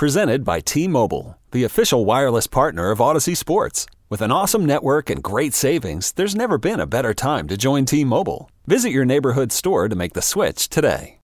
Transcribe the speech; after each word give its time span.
Presented 0.00 0.44
by 0.46 0.60
T 0.60 0.88
Mobile, 0.88 1.36
the 1.50 1.64
official 1.64 2.06
wireless 2.06 2.46
partner 2.46 2.90
of 2.90 3.02
Odyssey 3.02 3.34
Sports. 3.34 3.84
With 4.08 4.22
an 4.22 4.32
awesome 4.32 4.64
network 4.64 5.10
and 5.10 5.22
great 5.22 5.52
savings, 5.52 6.12
there's 6.12 6.34
never 6.34 6.56
been 6.56 6.80
a 6.80 6.86
better 6.86 7.12
time 7.12 7.46
to 7.48 7.58
join 7.58 7.84
T 7.84 8.02
Mobile. 8.02 8.50
Visit 8.66 8.92
your 8.92 9.04
neighborhood 9.04 9.52
store 9.52 9.90
to 9.90 9.94
make 9.94 10.14
the 10.14 10.22
switch 10.22 10.70
today. 10.70 11.18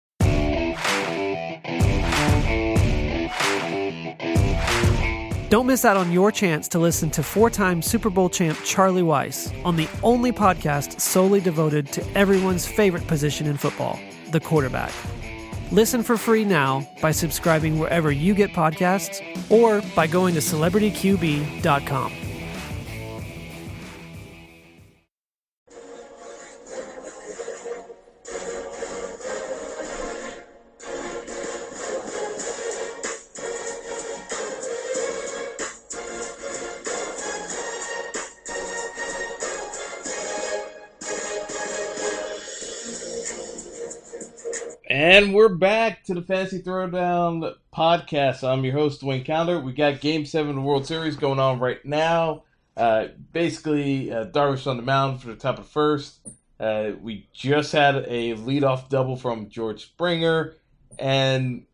Don't 5.49 5.67
miss 5.67 5.87
out 5.87 5.97
on 5.97 6.13
your 6.13 6.31
chance 6.31 6.69
to 6.69 6.79
listen 6.79 7.09
to 7.13 7.23
four 7.23 7.49
time 7.49 7.81
Super 7.81 8.11
Bowl 8.11 8.29
champ 8.29 8.59
Charlie 8.63 9.01
Weis 9.01 9.51
on 9.65 9.77
the 9.77 9.89
only 10.03 10.33
podcast 10.33 11.01
solely 11.01 11.41
devoted 11.41 11.91
to 11.93 12.07
everyone's 12.15 12.67
favorite 12.67 13.07
position 13.07 13.47
in 13.47 13.57
football, 13.57 13.99
the 14.33 14.41
quarterback. 14.41 14.93
Listen 15.73 16.03
for 16.03 16.17
free 16.17 16.45
now 16.45 16.87
by 17.03 17.11
subscribing 17.11 17.79
wherever 17.79 18.13
you 18.13 18.35
get 18.35 18.53
podcasts 18.53 19.21
or 19.51 19.83
by 19.95 20.07
going 20.07 20.35
to 20.35 20.41
celebrityqb.com. 20.41 22.26
And 45.17 45.33
we're 45.33 45.49
back 45.49 46.05
to 46.05 46.15
the 46.15 46.21
Fantasy 46.21 46.61
Throwdown 46.61 47.55
podcast. 47.75 48.47
I'm 48.47 48.63
your 48.67 48.75
host, 48.75 49.01
Dwayne 49.01 49.25
Calder. 49.25 49.59
We 49.59 49.73
got 49.73 50.03
Game 50.03 50.27
7 50.27 50.51
of 50.51 50.57
the 50.57 50.61
World 50.61 50.87
Series 50.87 51.17
going 51.17 51.39
on 51.39 51.59
right 51.59 51.83
now. 51.87 52.43
Uh, 52.77 53.07
basically, 53.33 54.13
uh, 54.13 54.27
Darvish 54.27 54.67
on 54.67 54.77
the 54.77 54.83
mound 54.83 55.23
for 55.23 55.29
the 55.29 55.37
top 55.37 55.59
of 55.59 55.67
first. 55.67 56.19
Uh, 56.61 56.91
we 57.01 57.31
just 57.33 57.73
had 57.73 57.97
a 57.97 58.35
leadoff 58.35 58.91
double 58.91 59.17
from 59.17 59.49
George 59.49 59.87
Springer, 59.87 60.57
and 60.99 61.65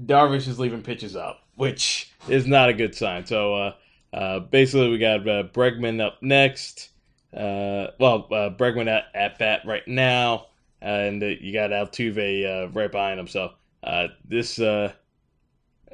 Darvish 0.00 0.46
is 0.46 0.60
leaving 0.60 0.82
pitches 0.82 1.16
up, 1.16 1.40
which 1.56 2.12
is 2.28 2.46
not 2.46 2.68
a 2.68 2.72
good 2.72 2.94
sign. 2.94 3.26
So 3.26 3.52
uh, 3.56 3.72
uh, 4.12 4.38
basically, 4.38 4.90
we 4.90 4.98
got 4.98 5.28
uh, 5.28 5.42
Bregman 5.52 6.00
up 6.00 6.22
next. 6.22 6.90
Well, 7.32 8.28
Bregman 8.30 8.86
at, 8.86 9.06
at 9.12 9.40
bat 9.40 9.62
right 9.64 9.88
now 9.88 10.46
and 10.86 11.20
you 11.22 11.52
got 11.52 11.70
Altuve 11.70 12.46
uh, 12.46 12.68
right 12.68 12.90
behind 12.90 13.18
him. 13.18 13.26
So 13.26 13.52
uh, 13.82 14.08
this 14.24 14.58
uh, 14.58 14.92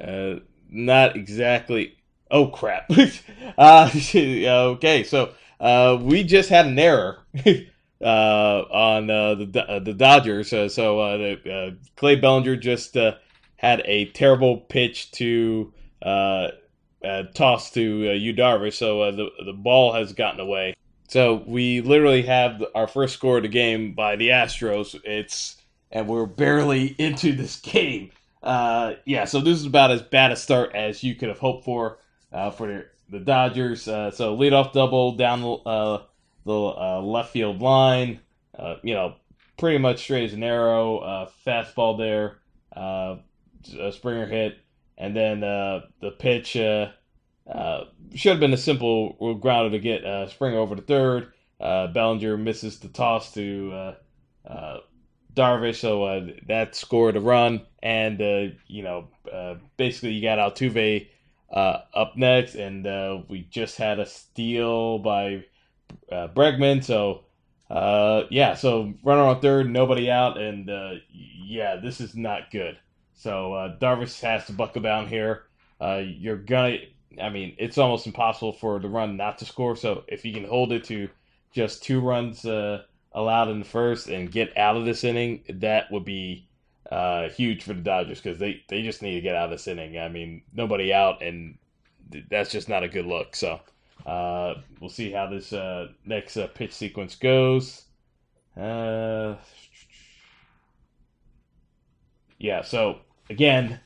uh, 0.01 0.35
not 0.71 1.17
exactly. 1.17 1.97
Oh 2.31 2.49
crap! 2.49 2.91
okay, 3.59 5.05
so 5.05 5.33
we 6.03 6.25
just 6.25 6.49
had 6.49 6.67
an 6.67 6.79
error 6.79 7.21
on 8.01 9.07
the 9.07 9.81
the 9.85 9.95
Dodgers. 9.95 10.51
So 10.51 10.69
the, 10.69 11.77
Clay 11.97 12.17
Bellinger 12.17 12.57
just 12.57 12.97
had 13.57 13.83
a 13.85 14.07
terrible 14.07 14.59
pitch 14.59 15.11
to 15.13 15.73
uh, 17.05 17.25
toss 17.35 17.71
to 17.73 18.11
uh, 18.11 18.71
So 18.71 19.03
uh, 19.03 19.11
the 19.11 19.29
the 19.45 19.53
ball 19.53 19.93
has 19.93 20.13
gotten 20.13 20.41
away. 20.41 20.75
So 21.13 21.45
we 21.47 21.83
literally 21.83 22.23
have 22.23 22.65
our 22.75 22.87
first 22.87 23.13
score 23.13 23.37
of 23.37 23.43
the 23.43 23.49
game 23.51 23.93
by 23.93 24.17
the 24.17 24.31
Astros. 24.31 24.99
It's 25.05 25.59
and 25.91 26.09
we're 26.09 26.25
barely 26.25 26.97
into 26.99 27.35
this 27.35 27.61
game. 27.61 28.13
Uh, 28.43 28.95
yeah, 29.05 29.27
so 29.27 29.43
this 29.43 29.59
is 29.59 29.67
about 29.67 29.91
as 29.91 30.01
bad 30.01 30.33
a 30.33 30.37
start 30.37 30.75
as 30.75 31.05
you 31.05 31.15
could 31.15 31.29
have 31.29 31.39
hoped 31.39 31.67
for 31.67 31.99
uh, 32.33 32.51
for 32.51 32.87
the, 33.11 33.21
Dodgers. 33.21 33.87
Uh, 33.87 34.11
so 34.11 34.35
leadoff 34.35 34.73
double 34.73 35.13
down 35.13 35.43
the, 35.43 35.53
uh, 35.53 36.03
the 36.47 36.59
uh, 36.59 37.03
left 37.03 37.31
field 37.31 37.61
line. 37.61 38.19
Uh, 38.59 38.77
you 38.83 38.95
know, 38.95 39.17
pretty 39.59 39.77
much 39.77 39.99
straight 39.99 40.25
as 40.25 40.33
an 40.33 40.43
arrow. 40.43 41.29
Fastball 41.47 41.99
there. 41.99 42.39
A 42.75 43.93
Springer 43.93 44.25
hit, 44.25 44.57
and 44.97 45.15
then 45.15 45.41
the 45.41 46.11
pitch. 46.19 46.57
Uh, 47.51 47.85
should 48.15 48.31
have 48.33 48.41
been 48.41 48.53
a 48.53 48.59
simple 48.59 49.37
grounder 49.41 49.71
to 49.71 49.79
get 49.79 50.05
uh, 50.05 50.29
Springer 50.29 50.59
over 50.59 50.77
to 50.77 50.83
third. 50.83 51.33
Uh, 51.61 51.87
Bellinger 51.89 52.37
misses 52.37 52.79
the 52.81 52.89
toss 52.89 53.33
to 53.35 53.73
uh, 53.73 53.95
uh, 54.49 54.79
Darvish, 55.35 55.77
so 55.77 56.29
that 56.49 56.75
scored 56.75 57.17
a 57.17 57.21
run. 57.21 57.63
And 57.83 58.21
you 58.67 58.83
know, 58.83 59.09
basically, 59.77 60.13
you 60.13 60.23
got 60.23 60.39
Altuve 60.39 61.09
up 61.51 62.17
next, 62.17 62.55
and 62.55 62.85
we 63.29 63.47
just 63.51 63.77
had 63.77 63.99
a 63.99 64.07
steal 64.07 64.99
by 64.99 65.45
Bregman. 66.11 66.85
So 66.85 67.25
yeah, 68.31 68.55
so 68.55 68.95
runner 69.03 69.23
on 69.23 69.41
third, 69.41 69.71
nobody 69.71 70.11
out, 70.11 70.39
and 70.39 71.01
yeah, 71.11 71.77
this 71.77 72.01
is 72.01 72.15
not 72.15 72.51
good. 72.51 72.79
So 73.15 73.77
Darvish 73.81 74.21
has 74.21 74.47
to 74.47 74.53
buckle 74.53 74.83
down 74.83 75.09
here. 75.09 75.45
you're 75.81 76.37
gonna 76.37 76.79
I 77.21 77.29
mean, 77.29 77.55
it's 77.59 77.79
almost 77.79 78.07
impossible 78.07 78.53
for 78.53 78.79
the 78.79 78.89
run 78.89 79.17
not 79.17 79.39
to 79.39 79.45
score. 79.45 79.77
So 79.77 80.05
if 80.09 80.25
you 80.25 80.33
can 80.33 80.45
hold 80.45 80.73
it 80.73 80.85
to 80.85 81.09
just 81.53 81.83
two 81.83 82.01
runs 82.01 82.45
uh, 82.45 82.83
allowed 83.13 83.49
in 83.49 83.59
the 83.59 83.65
first 83.65 84.09
and 84.09 84.31
get 84.31 84.57
out 84.57 84.77
of 84.77 84.85
this 84.85 85.05
inning, 85.05 85.43
that 85.49 85.91
would 85.91 86.05
be 86.05 86.47
uh, 86.91 87.29
huge 87.31 87.63
for 87.63 87.75
the 87.75 87.81
Dodgers 87.81 88.21
because 88.21 88.39
they, 88.39 88.63
they 88.69 88.83
just 88.83 89.03
need 89.03 89.15
to 89.15 89.21
get 89.21 89.35
out 89.35 89.47
of 89.47 89.51
this 89.51 89.69
inning. 89.69 89.99
I 89.99 90.09
mean, 90.09 90.43
nobody 90.53 90.93
out, 90.93 91.23
and 91.23 91.59
that's 92.31 92.51
just 92.51 92.69
not 92.69 92.83
a 92.83 92.89
good 92.89 93.07
look. 93.07 93.35
So 93.37 93.61
uh, 94.07 94.55
we'll 94.81 94.91
see 94.91 95.11
how 95.11 95.29
this 95.29 95.53
uh, 95.53 95.89
next 96.05 96.37
uh, 96.37 96.49
pitch 96.49 96.73
sequence 96.73 97.15
goes. 97.15 97.85
Uh, 98.57 99.37
yeah, 102.39 102.63
so 102.63 102.99
again, 103.31 103.81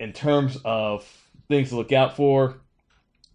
in 0.00 0.12
terms 0.12 0.58
of 0.64 1.06
things 1.48 1.70
to 1.70 1.76
look 1.76 1.92
out 1.92 2.16
for. 2.16 2.56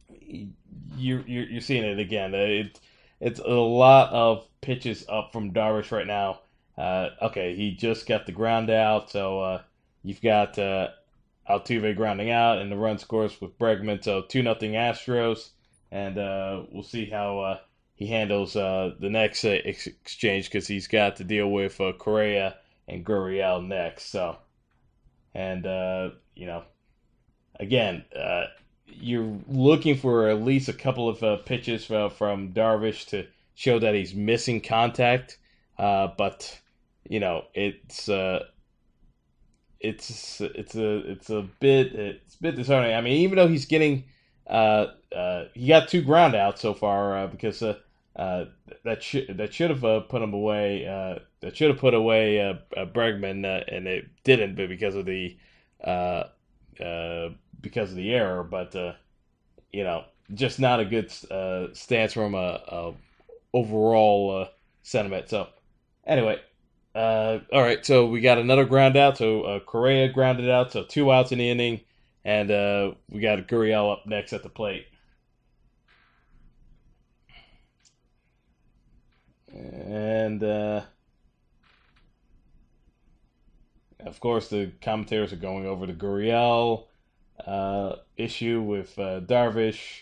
You're 0.09 1.21
you're, 1.27 1.45
you're 1.45 1.61
seeing 1.61 1.83
it 1.83 1.99
again. 1.99 2.33
It, 2.33 2.79
it's 3.19 3.39
a 3.39 3.49
lot 3.49 4.11
of 4.11 4.47
pitches 4.61 5.05
up 5.09 5.31
from 5.31 5.51
Darvish 5.51 5.91
right 5.91 6.07
now. 6.07 6.41
Uh, 6.77 7.09
okay, 7.21 7.55
he 7.55 7.75
just 7.75 8.07
got 8.07 8.25
the 8.25 8.31
ground 8.31 8.69
out, 8.69 9.09
so 9.09 9.41
uh, 9.41 9.61
you've 10.03 10.21
got 10.21 10.57
uh, 10.57 10.89
Altuve 11.49 11.95
grounding 11.95 12.31
out, 12.31 12.59
and 12.59 12.71
the 12.71 12.77
run 12.77 12.97
scores 12.97 13.39
with 13.41 13.57
Bregman. 13.59 14.03
So 14.03 14.21
two 14.21 14.41
nothing 14.41 14.73
Astros, 14.73 15.49
and 15.91 16.17
uh, 16.17 16.63
we'll 16.71 16.83
see 16.83 17.05
how 17.09 17.39
uh, 17.39 17.59
he 17.95 18.07
handles 18.07 18.55
uh, 18.55 18.95
the 18.99 19.09
next 19.09 19.43
ex- 19.43 19.87
exchange 19.87 20.45
because 20.45 20.67
he's 20.67 20.87
got 20.87 21.17
to 21.17 21.25
deal 21.25 21.49
with 21.51 21.81
Correa 21.97 22.57
and 22.87 23.05
Gurriel 23.05 23.65
next. 23.65 24.05
So, 24.05 24.37
and 25.33 25.65
you 26.35 26.45
know 26.45 26.63
again, 27.59 28.03
uh, 28.15 28.45
you're 28.87 29.37
looking 29.47 29.97
for 29.97 30.29
at 30.29 30.41
least 30.41 30.69
a 30.69 30.73
couple 30.73 31.09
of 31.09 31.21
uh, 31.23 31.37
pitches 31.37 31.89
uh, 31.91 32.09
from 32.09 32.53
Darvish 32.53 33.07
to 33.07 33.27
show 33.55 33.79
that 33.79 33.93
he's 33.93 34.13
missing 34.13 34.61
contact. 34.61 35.37
Uh, 35.77 36.09
but 36.17 36.59
you 37.07 37.19
know, 37.19 37.45
it's 37.53 38.09
uh, 38.09 38.45
it's 39.79 40.41
it's 40.41 40.75
a 40.75 41.11
it's 41.11 41.29
a 41.29 41.47
bit 41.59 41.93
it's 41.93 42.35
a 42.35 42.41
bit 42.41 42.55
disheartening. 42.55 42.95
I 42.95 43.01
mean, 43.01 43.21
even 43.21 43.37
though 43.37 43.47
he's 43.47 43.65
getting 43.65 44.05
uh, 44.47 44.87
he 45.53 45.67
got 45.67 45.87
two 45.87 46.01
ground 46.01 46.35
outs 46.35 46.61
so 46.61 46.73
far 46.73 47.27
because 47.27 47.59
that 47.59 49.01
should 49.01 49.37
that 49.37 49.53
should 49.53 49.69
have 49.69 50.09
put 50.09 50.21
him 50.21 50.33
away. 50.33 50.83
that 51.41 51.55
should 51.55 51.69
have 51.69 51.79
put 51.79 51.93
away 51.93 52.41
uh, 52.41 52.55
Bregman, 52.85 53.45
and 53.73 53.87
it 53.87 54.07
didn't, 54.23 54.55
but 54.55 54.67
because 54.67 54.95
of 54.95 55.05
the 55.05 55.37
because 57.61 57.91
of 57.91 57.95
the 57.95 58.13
error, 58.13 58.43
but 58.43 58.75
uh, 58.75 58.93
you 59.71 59.83
know, 59.83 60.05
just 60.33 60.59
not 60.59 60.79
a 60.79 60.85
good 60.85 61.11
uh, 61.31 61.67
stance 61.73 62.13
from 62.13 62.35
a, 62.35 62.61
a 62.67 62.93
overall 63.53 64.43
uh, 64.43 64.47
sentiment. 64.83 65.29
So, 65.29 65.47
anyway, 66.05 66.39
uh, 66.95 67.39
all 67.51 67.61
right. 67.61 67.85
So 67.85 68.07
we 68.07 68.21
got 68.21 68.37
another 68.37 68.65
ground 68.65 68.97
out. 68.97 69.17
So 69.17 69.43
uh, 69.43 69.59
Correa 69.59 70.09
grounded 70.09 70.49
out. 70.49 70.71
So 70.71 70.83
two 70.83 71.11
outs 71.11 71.31
in 71.31 71.39
the 71.39 71.49
inning, 71.49 71.81
and 72.23 72.51
uh, 72.51 72.91
we 73.09 73.21
got 73.21 73.47
Gurriel 73.47 73.91
up 73.91 74.05
next 74.05 74.33
at 74.33 74.43
the 74.43 74.49
plate. 74.49 74.85
And 79.51 80.43
uh, 80.43 80.81
of 83.99 84.19
course, 84.19 84.49
the 84.49 84.71
commentators 84.81 85.33
are 85.33 85.37
going 85.37 85.65
over 85.65 85.87
to 85.87 85.93
Gurriel 85.93 86.85
uh, 87.45 87.95
issue 88.17 88.61
with 88.61 88.97
uh, 88.99 89.21
Darvish. 89.21 90.01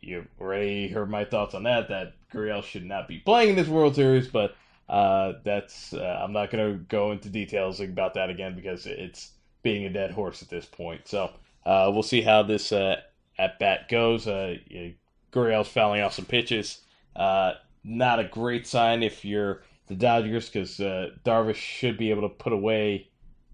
You 0.00 0.26
already 0.40 0.88
heard 0.88 1.10
my 1.10 1.24
thoughts 1.24 1.54
on 1.54 1.64
that. 1.64 1.88
That 1.88 2.14
Gurriel 2.32 2.62
should 2.62 2.84
not 2.84 3.08
be 3.08 3.18
playing 3.18 3.50
in 3.50 3.56
this 3.56 3.68
World 3.68 3.94
Series, 3.94 4.28
but 4.28 4.54
uh, 4.88 5.34
that's 5.44 5.92
uh, 5.92 6.20
I'm 6.22 6.32
not 6.32 6.50
going 6.50 6.72
to 6.72 6.78
go 6.84 7.12
into 7.12 7.28
details 7.28 7.80
about 7.80 8.14
that 8.14 8.30
again 8.30 8.54
because 8.54 8.86
it's 8.86 9.32
being 9.62 9.84
a 9.84 9.90
dead 9.90 10.12
horse 10.12 10.42
at 10.42 10.48
this 10.48 10.64
point. 10.64 11.08
So 11.08 11.30
uh, 11.64 11.90
we'll 11.92 12.02
see 12.02 12.22
how 12.22 12.42
this 12.44 12.70
uh, 12.70 13.00
at 13.38 13.58
bat 13.58 13.88
goes. 13.88 14.28
Uh, 14.28 14.56
you, 14.68 14.94
Gurriel's 15.32 15.68
fouling 15.68 16.00
off 16.02 16.14
some 16.14 16.24
pitches. 16.24 16.80
Uh, 17.14 17.54
not 17.82 18.20
a 18.20 18.24
great 18.24 18.66
sign 18.66 19.02
if 19.02 19.24
you're 19.24 19.62
the 19.88 19.94
Dodgers 19.94 20.48
because 20.48 20.80
uh, 20.80 21.10
Darvish 21.24 21.56
should 21.56 21.98
be 21.98 22.10
able 22.10 22.22
to 22.22 22.28
put 22.28 22.52
away 22.52 23.08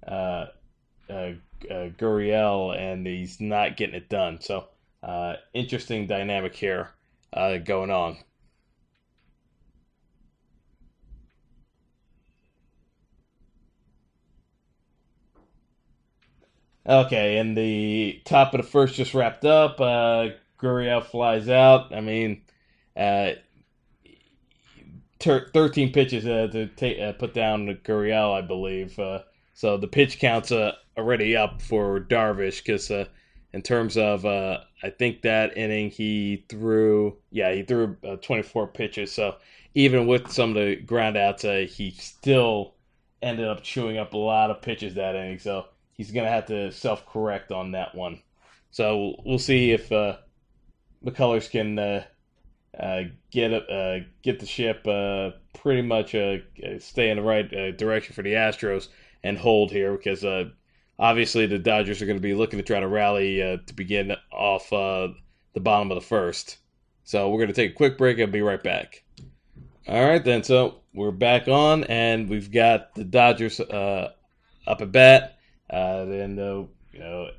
uh, 0.06 0.46
uh, 1.70 1.88
Gurriel, 1.98 2.76
and 2.76 3.06
he's 3.06 3.40
not 3.40 3.76
getting 3.76 3.94
it 3.94 4.08
done. 4.08 4.40
So, 4.40 4.68
uh, 5.02 5.34
interesting 5.54 6.06
dynamic 6.06 6.54
here 6.54 6.90
uh, 7.32 7.58
going 7.58 7.90
on. 7.90 8.18
Okay, 16.86 17.38
and 17.38 17.56
the 17.56 18.20
top 18.24 18.54
of 18.54 18.60
the 18.60 18.66
first 18.66 18.96
just 18.96 19.14
wrapped 19.14 19.44
up. 19.44 19.80
Uh, 19.80 20.30
Gurriel 20.58 21.04
flies 21.04 21.48
out. 21.48 21.94
I 21.94 22.00
mean, 22.00 22.42
uh, 22.96 23.32
ter- 25.20 25.48
13 25.50 25.92
pitches 25.92 26.26
uh, 26.26 26.48
to 26.50 26.66
take, 26.66 26.98
uh, 27.00 27.12
put 27.12 27.34
down 27.34 27.66
Gurriel, 27.84 28.34
I 28.34 28.40
believe. 28.40 28.98
Uh, 28.98 29.20
so 29.54 29.76
the 29.76 29.86
pitch 29.86 30.18
counts 30.18 30.50
uh, 30.50 30.72
already 30.96 31.36
up 31.36 31.62
for 31.62 32.00
Darvish 32.00 32.58
because 32.58 32.90
uh, 32.90 33.06
in 33.52 33.62
terms 33.62 33.96
of, 33.96 34.24
uh, 34.24 34.58
I 34.82 34.90
think 34.90 35.22
that 35.22 35.56
inning 35.56 35.90
he 35.90 36.44
threw, 36.48 37.16
yeah, 37.30 37.52
he 37.52 37.62
threw 37.62 37.96
uh, 38.06 38.16
24 38.16 38.68
pitches. 38.68 39.12
So 39.12 39.36
even 39.74 40.06
with 40.06 40.30
some 40.30 40.50
of 40.50 40.56
the 40.56 40.76
ground 40.76 41.16
outs, 41.16 41.44
uh, 41.44 41.66
he 41.68 41.90
still 41.92 42.74
ended 43.20 43.46
up 43.46 43.62
chewing 43.62 43.98
up 43.98 44.14
a 44.14 44.18
lot 44.18 44.50
of 44.50 44.62
pitches 44.62 44.94
that 44.94 45.14
inning. 45.14 45.38
So 45.38 45.66
he's 45.94 46.10
to 46.10 46.30
have 46.30 46.46
to 46.46 46.72
self 46.72 47.06
correct 47.06 47.52
on 47.52 47.72
that 47.72 47.94
one. 47.94 48.20
So 48.70 49.16
we'll 49.24 49.38
see 49.38 49.70
if 49.70 49.92
uh, 49.92 50.16
McCullers 51.04 51.50
can 51.50 51.78
uh, 51.78 52.04
uh, 52.78 53.02
get 53.30 53.52
uh, 53.52 53.98
get 54.22 54.40
the 54.40 54.46
ship 54.46 54.84
pretty 55.54 55.82
much 55.82 56.10
stay 56.78 57.10
in 57.10 57.16
the 57.18 57.22
right 57.22 57.76
direction 57.76 58.14
for 58.14 58.22
the 58.22 58.32
Astros 58.32 58.88
and 59.22 59.36
hold 59.36 59.70
here 59.70 59.94
because 59.94 60.24
obviously 61.02 61.46
the 61.46 61.58
Dodgers 61.58 62.00
are 62.00 62.06
going 62.06 62.16
to 62.16 62.22
be 62.22 62.32
looking 62.32 62.58
to 62.58 62.64
try 62.64 62.80
to 62.80 62.88
rally 62.88 63.36
to 63.38 63.74
begin 63.74 64.16
off 64.30 64.70
the 64.70 65.60
bottom 65.60 65.90
of 65.90 65.96
the 65.96 66.06
first. 66.06 66.58
So 67.04 67.28
we're 67.28 67.38
going 67.38 67.48
to 67.48 67.54
take 67.54 67.72
a 67.72 67.74
quick 67.74 67.98
break 67.98 68.18
and 68.18 68.32
be 68.32 68.40
right 68.40 68.62
back. 68.62 69.02
All 69.88 70.06
right, 70.06 70.24
then. 70.24 70.44
So 70.44 70.76
we're 70.94 71.10
back 71.10 71.48
on, 71.48 71.84
and 71.84 72.28
we've 72.28 72.50
got 72.50 72.94
the 72.94 73.04
Dodgers 73.04 73.60
up 73.60 74.16
at 74.66 74.92
bat. 74.92 75.38
Uh, 75.68 76.04
then, 76.04 76.38
uh, 76.38 76.64
you 76.92 76.98
know, 76.98 77.30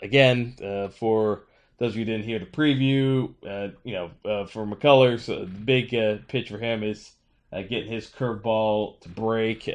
again, 0.00 0.54
uh, 0.62 0.88
for 0.88 1.44
those 1.78 1.92
of 1.92 1.96
you 1.96 2.04
didn't 2.04 2.24
hear 2.24 2.38
the 2.38 2.46
preview, 2.46 3.32
uh, 3.46 3.68
you 3.84 3.94
know, 3.94 4.10
uh, 4.24 4.46
for 4.46 4.66
McCullers, 4.66 5.32
uh, 5.34 5.40
the 5.40 5.46
big 5.46 5.90
pitch 6.28 6.50
for 6.50 6.58
him 6.58 6.82
is 6.82 7.12
getting 7.52 7.90
his 7.90 8.06
curveball 8.06 9.00
to 9.00 9.08
break 9.08 9.68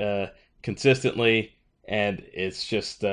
consistently, 0.62 1.54
and 1.88 2.24
it's 2.34 2.66
just 2.66 3.04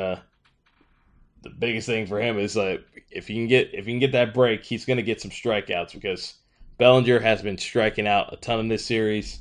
the 1.43 1.51
biggest 1.59 1.87
thing 1.87 2.07
for 2.07 2.21
him 2.21 2.39
is 2.39 2.57
like 2.57 2.85
if 3.11 3.27
he 3.27 3.35
can 3.35 3.47
get 3.47 3.71
if 3.73 3.87
he 3.87 3.93
can 3.93 3.99
get 3.99 4.13
that 4.13 4.35
break, 4.35 4.65
he's 4.65 4.85
going 4.85 4.99
to 4.99 5.03
get 5.03 5.21
some 5.21 5.31
strikeouts 5.31 5.93
because 5.93 6.35
Bellinger 6.79 7.21
has 7.21 7.43
been 7.43 7.59
striking 7.59 8.07
out 8.07 8.33
a 8.33 8.37
ton 8.37 8.61
in 8.61 8.69
this 8.69 8.85
series. 8.85 9.41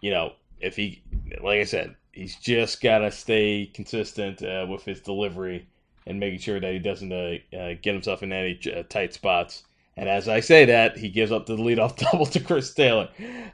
You 0.00 0.10
know, 0.10 0.32
if 0.60 0.76
he, 0.76 1.02
like 1.42 1.60
I 1.60 1.64
said, 1.64 1.94
he's 2.12 2.36
just 2.36 2.82
got 2.82 2.98
to 2.98 3.10
stay 3.10 3.70
consistent 3.72 4.42
uh, 4.42 4.66
with 4.68 4.84
his 4.84 5.00
delivery 5.00 5.66
and 6.06 6.18
making 6.18 6.40
sure 6.40 6.60
that 6.60 6.72
he 6.72 6.78
doesn't 6.78 7.12
uh, 7.12 7.36
uh, 7.56 7.74
get 7.80 7.94
himself 7.94 8.22
in 8.22 8.32
any 8.32 8.58
uh, 8.74 8.82
tight 8.88 9.14
spots. 9.14 9.64
And 9.96 10.08
as 10.08 10.28
I 10.28 10.40
say 10.40 10.64
that, 10.66 10.96
he 10.96 11.10
gives 11.10 11.32
up 11.32 11.46
the 11.46 11.56
leadoff 11.56 11.96
double 12.10 12.26
to 12.26 12.40
Chris 12.40 12.72
Taylor. 12.72 13.08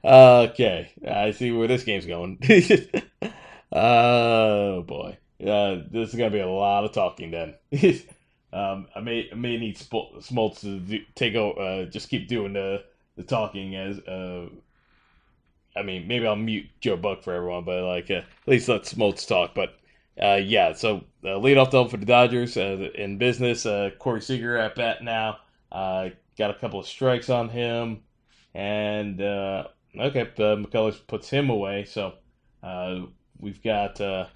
okay, 0.05 0.91
I 1.09 1.33
see 1.33 1.51
where 1.51 1.69
this 1.69 1.85
game's 1.85 2.07
going. 2.07 2.39
oh 3.73 4.83
boy, 4.83 5.19
uh, 5.41 5.83
this 5.91 6.11
is 6.11 6.15
gonna 6.15 6.31
be 6.31 6.41
a 6.41 6.49
lot 6.49 6.85
of 6.85 6.93
talking 6.93 7.31
then. 7.31 7.55
um, 8.53 8.87
I 8.95 9.01
may 9.01 9.29
I 9.31 9.35
may 9.35 9.57
need 9.57 9.77
Smoltz 9.77 10.61
to 10.61 10.81
do, 10.81 10.99
take 11.15 11.35
over, 11.35 11.61
uh, 11.61 11.85
just 11.87 12.09
keep 12.09 12.29
doing 12.29 12.53
the 12.55 12.85
the 13.17 13.23
talking 13.23 13.75
as 13.77 14.01
I 15.77 15.83
mean, 15.83 16.09
maybe 16.09 16.27
I'll 16.27 16.37
mute 16.37 16.67
Joe 16.81 16.97
Buck 16.97 17.23
for 17.23 17.35
everyone, 17.35 17.65
but 17.65 17.85
like 17.85 18.11
uh, 18.11 18.15
at 18.15 18.25
least 18.47 18.69
let 18.69 18.83
Smoltz 18.83 19.27
talk. 19.27 19.55
But 19.55 19.77
uh, 20.21 20.41
yeah, 20.43 20.73
so 20.73 21.05
uh, 21.23 21.39
leadoff 21.39 21.71
double 21.71 21.89
for 21.89 21.99
the 21.99 22.07
Dodgers 22.07 22.57
uh, 22.57 22.89
in 22.95 23.19
business. 23.19 23.67
Uh, 23.67 23.91
Corey 23.99 24.23
Seager 24.23 24.57
at 24.57 24.75
bat 24.75 25.05
now. 25.05 25.39
Uh, 25.71 26.09
got 26.39 26.51
a 26.51 26.55
couple 26.55 26.81
of 26.81 26.87
strikes 26.87 27.29
on 27.29 27.51
him, 27.51 28.01
and 28.55 29.21
uh, 29.21 29.65
okay, 29.99 30.23
uh, 30.23 30.57
McCullers 30.57 30.99
puts 31.07 31.29
him 31.29 31.51
away. 31.51 31.85
So 31.85 32.15
uh, 32.63 33.01
we've 33.39 33.63
got 33.63 34.01
uh, 34.01 34.27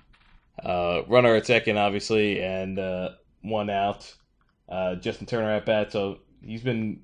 uh, 0.62 1.02
runner 1.08 1.34
at 1.34 1.46
second, 1.46 1.78
obviously, 1.78 2.40
and 2.42 2.78
uh, 2.78 3.10
one 3.42 3.70
out. 3.70 4.14
Uh, 4.68 4.94
Justin 4.96 5.26
Turner 5.26 5.50
at 5.50 5.66
bat. 5.66 5.92
So 5.92 6.18
he's 6.42 6.62
been 6.62 7.00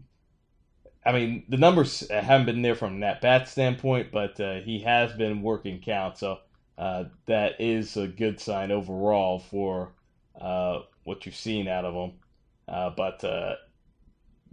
I 1.07 1.13
mean, 1.13 1.45
the 1.49 1.57
numbers 1.57 2.09
haven't 2.11 2.47
been 2.47 2.63
there 2.63 2.75
from 2.75 3.01
that 3.01 3.21
bat 3.21 3.49
standpoint, 3.49 4.11
but 4.11 4.41
uh, 4.41 4.57
he 4.57 4.81
has 4.81 5.13
been 5.13 5.41
working 5.41 5.81
count, 5.81 6.19
so 6.19 6.39
uh, 6.77 7.05
that 7.27 7.61
is 7.61 7.97
a 7.97 8.09
good 8.09 8.41
sign 8.41 8.73
overall 8.73 9.39
for 9.39 9.93
uh, 10.41 10.81
what 11.05 11.25
you're 11.25 11.33
seeing 11.33 11.69
out 11.69 11.85
of 11.85 11.95
him. 11.95 12.13
But 12.67 13.25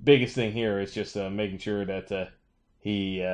biggest 0.04 0.36
thing 0.36 0.52
here 0.52 0.80
is 0.80 0.94
just 0.94 1.16
making 1.16 1.58
sure 1.58 1.86
that 1.86 2.30
he 2.80 3.26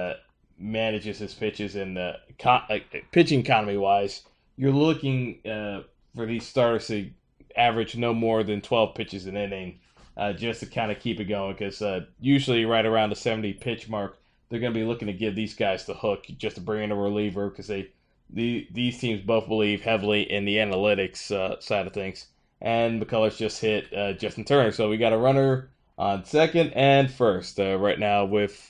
manages 0.60 1.20
his 1.20 1.34
pitches 1.34 1.76
and 1.76 1.98
con- 2.38 2.64
pitching 3.12 3.40
economy 3.40 3.78
wise. 3.78 4.24
You're 4.58 4.72
looking 4.72 5.40
for 5.44 6.26
these 6.26 6.46
starters 6.46 6.88
to 6.88 7.10
average 7.56 7.96
no 7.96 8.14
more 8.14 8.44
than 8.44 8.62
12 8.62 8.96
pitches 8.96 9.26
an 9.26 9.38
inning 9.38 9.80
uh, 10.18 10.34
just 10.34 10.60
to 10.60 10.66
kind 10.66 10.92
of 10.92 11.00
keep 11.00 11.20
it 11.20 11.26
going 11.26 11.54
because 11.54 11.82
uh, 11.82 12.02
usually 12.20 12.66
right 12.66 12.86
around 12.86 13.10
the 13.10 13.16
70 13.16 13.54
pitch 13.54 13.88
mark, 13.88 14.18
they're 14.50 14.60
going 14.60 14.74
to 14.74 14.80
be 14.80 14.86
looking 14.86 15.08
to 15.08 15.14
give 15.14 15.36
these 15.36 15.54
guys 15.54 15.86
the 15.86 15.94
hook 15.94 16.26
just 16.38 16.56
to 16.56 16.62
bring 16.62 16.84
in 16.84 16.92
a 16.92 16.96
reliever 16.96 17.50
because 17.50 17.68
they 17.68 17.90
the, 18.32 18.68
these 18.72 19.00
teams 19.00 19.22
both 19.22 19.48
believe 19.48 19.82
heavily 19.82 20.30
in 20.30 20.46
the 20.46 20.58
analytics 20.58 21.32
uh, 21.32 21.60
side 21.60 21.88
of 21.88 21.94
things. 21.94 22.28
And 22.62 23.02
McCullers 23.02 23.38
just 23.38 23.62
hit 23.62 23.92
uh, 23.94 24.14
Justin 24.14 24.44
Turner, 24.44 24.72
so 24.72 24.90
we 24.90 24.98
got 24.98 25.14
a 25.14 25.18
runner 25.18 25.70
on 25.98 26.26
second 26.26 26.74
and 26.74 27.10
first 27.10 27.60
uh, 27.60 27.78
right 27.78 27.98
now. 27.98 28.26
With 28.26 28.70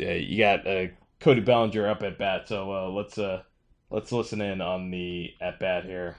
uh, 0.00 0.12
you 0.12 0.38
got 0.38 0.66
uh, 0.66 0.86
Cody 1.20 1.40
Bellinger 1.40 1.88
up 1.88 2.02
at 2.02 2.18
bat, 2.18 2.48
so 2.48 2.72
uh, 2.72 2.88
let's 2.88 3.18
uh, 3.18 3.42
let's 3.90 4.12
listen 4.12 4.40
in 4.40 4.60
on 4.60 4.90
the 4.90 5.34
at 5.40 5.58
bat 5.58 5.84
here 5.84 6.16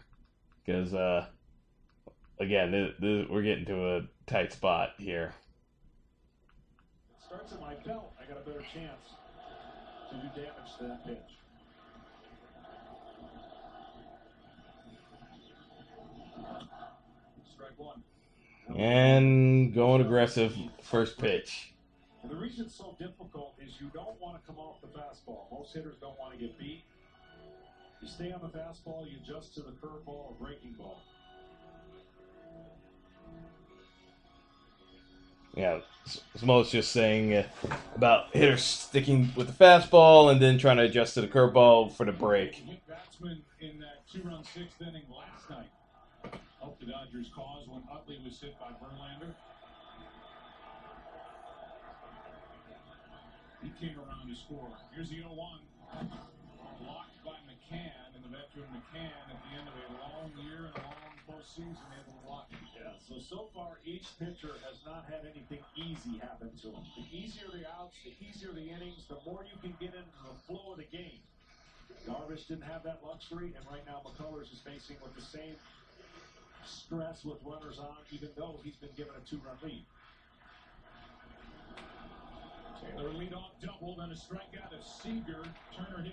because 0.65 0.93
again, 2.39 2.71
th- 2.71 2.97
th- 2.99 3.27
we're 3.29 3.41
getting 3.41 3.65
to 3.65 3.97
a 3.97 4.01
tight 4.27 4.51
spot 4.51 4.91
here. 4.97 5.33
Starts 7.25 7.53
at 7.53 7.61
my 7.61 7.75
belt. 7.85 8.13
I 8.19 8.31
got 8.31 8.41
a 8.41 8.49
better 8.49 8.61
chance 8.73 9.15
to 10.09 10.15
do 10.15 10.27
damage 10.35 10.77
to 10.79 10.83
that 10.85 11.05
pitch. 11.05 11.17
Strike 17.53 17.77
one. 17.77 18.03
And 18.75 19.73
going 19.73 20.01
aggressive 20.01 20.55
first 20.81 21.17
pitch. 21.17 21.73
The 22.29 22.35
reason 22.35 22.65
it's 22.65 22.75
so 22.75 22.95
difficult 22.99 23.55
is 23.59 23.73
you 23.81 23.89
don't 23.93 24.19
want 24.21 24.39
to 24.39 24.47
come 24.47 24.59
off 24.59 24.81
the 24.81 24.87
fastball. 24.87 25.51
Most 25.51 25.73
hitters 25.73 25.95
don't 25.99 26.17
want 26.19 26.33
to 26.33 26.39
get 26.39 26.57
beat. 26.59 26.83
You 28.01 28.07
stay 28.07 28.31
on 28.31 28.41
the 28.41 28.47
fastball, 28.47 29.09
you 29.09 29.17
adjust 29.23 29.55
to 29.55 29.61
the 29.61 29.71
curveball 29.71 30.07
or 30.07 30.35
breaking 30.39 30.73
ball. 30.73 31.01
Yeah, 35.55 35.79
Smoltz 36.37 36.69
just 36.69 36.91
saying 36.91 37.33
uh, 37.33 37.43
about 37.95 38.31
hitters 38.31 38.63
sticking 38.63 39.31
with 39.35 39.47
the 39.47 39.65
fastball 39.65 40.31
and 40.31 40.39
then 40.39 40.57
trying 40.57 40.77
to 40.77 40.83
adjust 40.83 41.15
to 41.15 41.21
the 41.21 41.27
curveball 41.27 41.91
for 41.91 42.05
the 42.05 42.11
break. 42.11 42.63
Batsman 42.87 43.41
in 43.59 43.79
that 43.79 44.07
two-run 44.09 44.43
sixth 44.43 44.81
inning 44.81 45.03
last 45.09 45.49
night 45.49 46.39
helped 46.61 46.79
the 46.79 46.85
Dodgers' 46.85 47.31
cause 47.35 47.67
when 47.67 47.81
Utley 47.91 48.19
was 48.23 48.39
hit 48.39 48.57
by 48.59 48.67
Verlander. 48.67 49.33
He 53.59 53.71
came 53.75 53.99
around 53.99 54.31
to 54.31 54.35
score. 54.35 54.71
Here's 54.95 55.09
the 55.09 55.19
0-1. 55.19 55.35
Blocked 56.79 57.19
by 57.27 57.35
McCann, 57.43 58.15
and 58.15 58.23
the 58.23 58.31
veteran 58.31 58.71
McCann 58.71 59.19
at 59.27 59.35
the 59.35 59.51
end 59.51 59.67
of 59.67 59.75
a 59.75 59.87
long 59.99 60.31
year 60.39 60.71
and 60.71 60.75
a 60.79 60.83
long 60.87 61.11
postseason 61.27 61.83
able 61.91 62.15
to 62.15 62.23
block 62.23 62.47
it. 62.55 62.59
Yeah, 62.71 62.95
so, 63.03 63.19
so 63.19 63.51
far 63.53 63.83
each 63.83 64.07
pitcher 64.15 64.55
has 64.63 64.79
not 64.87 65.03
had 65.11 65.27
anything 65.27 65.59
easy 65.75 66.23
happen 66.23 66.55
to 66.63 66.67
them. 66.71 66.83
The 66.95 67.03
easier 67.11 67.51
the 67.51 67.67
outs, 67.67 67.99
the 68.07 68.15
easier 68.23 68.55
the 68.55 68.63
innings, 68.63 69.03
the 69.11 69.19
more 69.27 69.43
you 69.43 69.59
can 69.59 69.75
get 69.75 69.91
into 69.91 70.19
the 70.23 70.39
flow 70.47 70.71
of 70.71 70.77
the 70.79 70.87
game. 70.87 71.19
Darvish 72.07 72.47
didn't 72.47 72.63
have 72.63 72.83
that 72.83 73.03
luxury, 73.03 73.51
and 73.59 73.63
right 73.67 73.83
now 73.83 73.99
McCullers 74.07 74.53
is 74.55 74.63
facing 74.63 74.95
with 75.03 75.11
the 75.19 75.25
same 75.25 75.59
stress 76.63 77.25
with 77.25 77.43
runners 77.43 77.79
on, 77.79 77.99
even 78.11 78.29
though 78.37 78.55
he's 78.63 78.79
been 78.79 78.93
given 78.95 79.11
a 79.19 79.23
two-run 79.27 79.57
lead. 79.63 79.83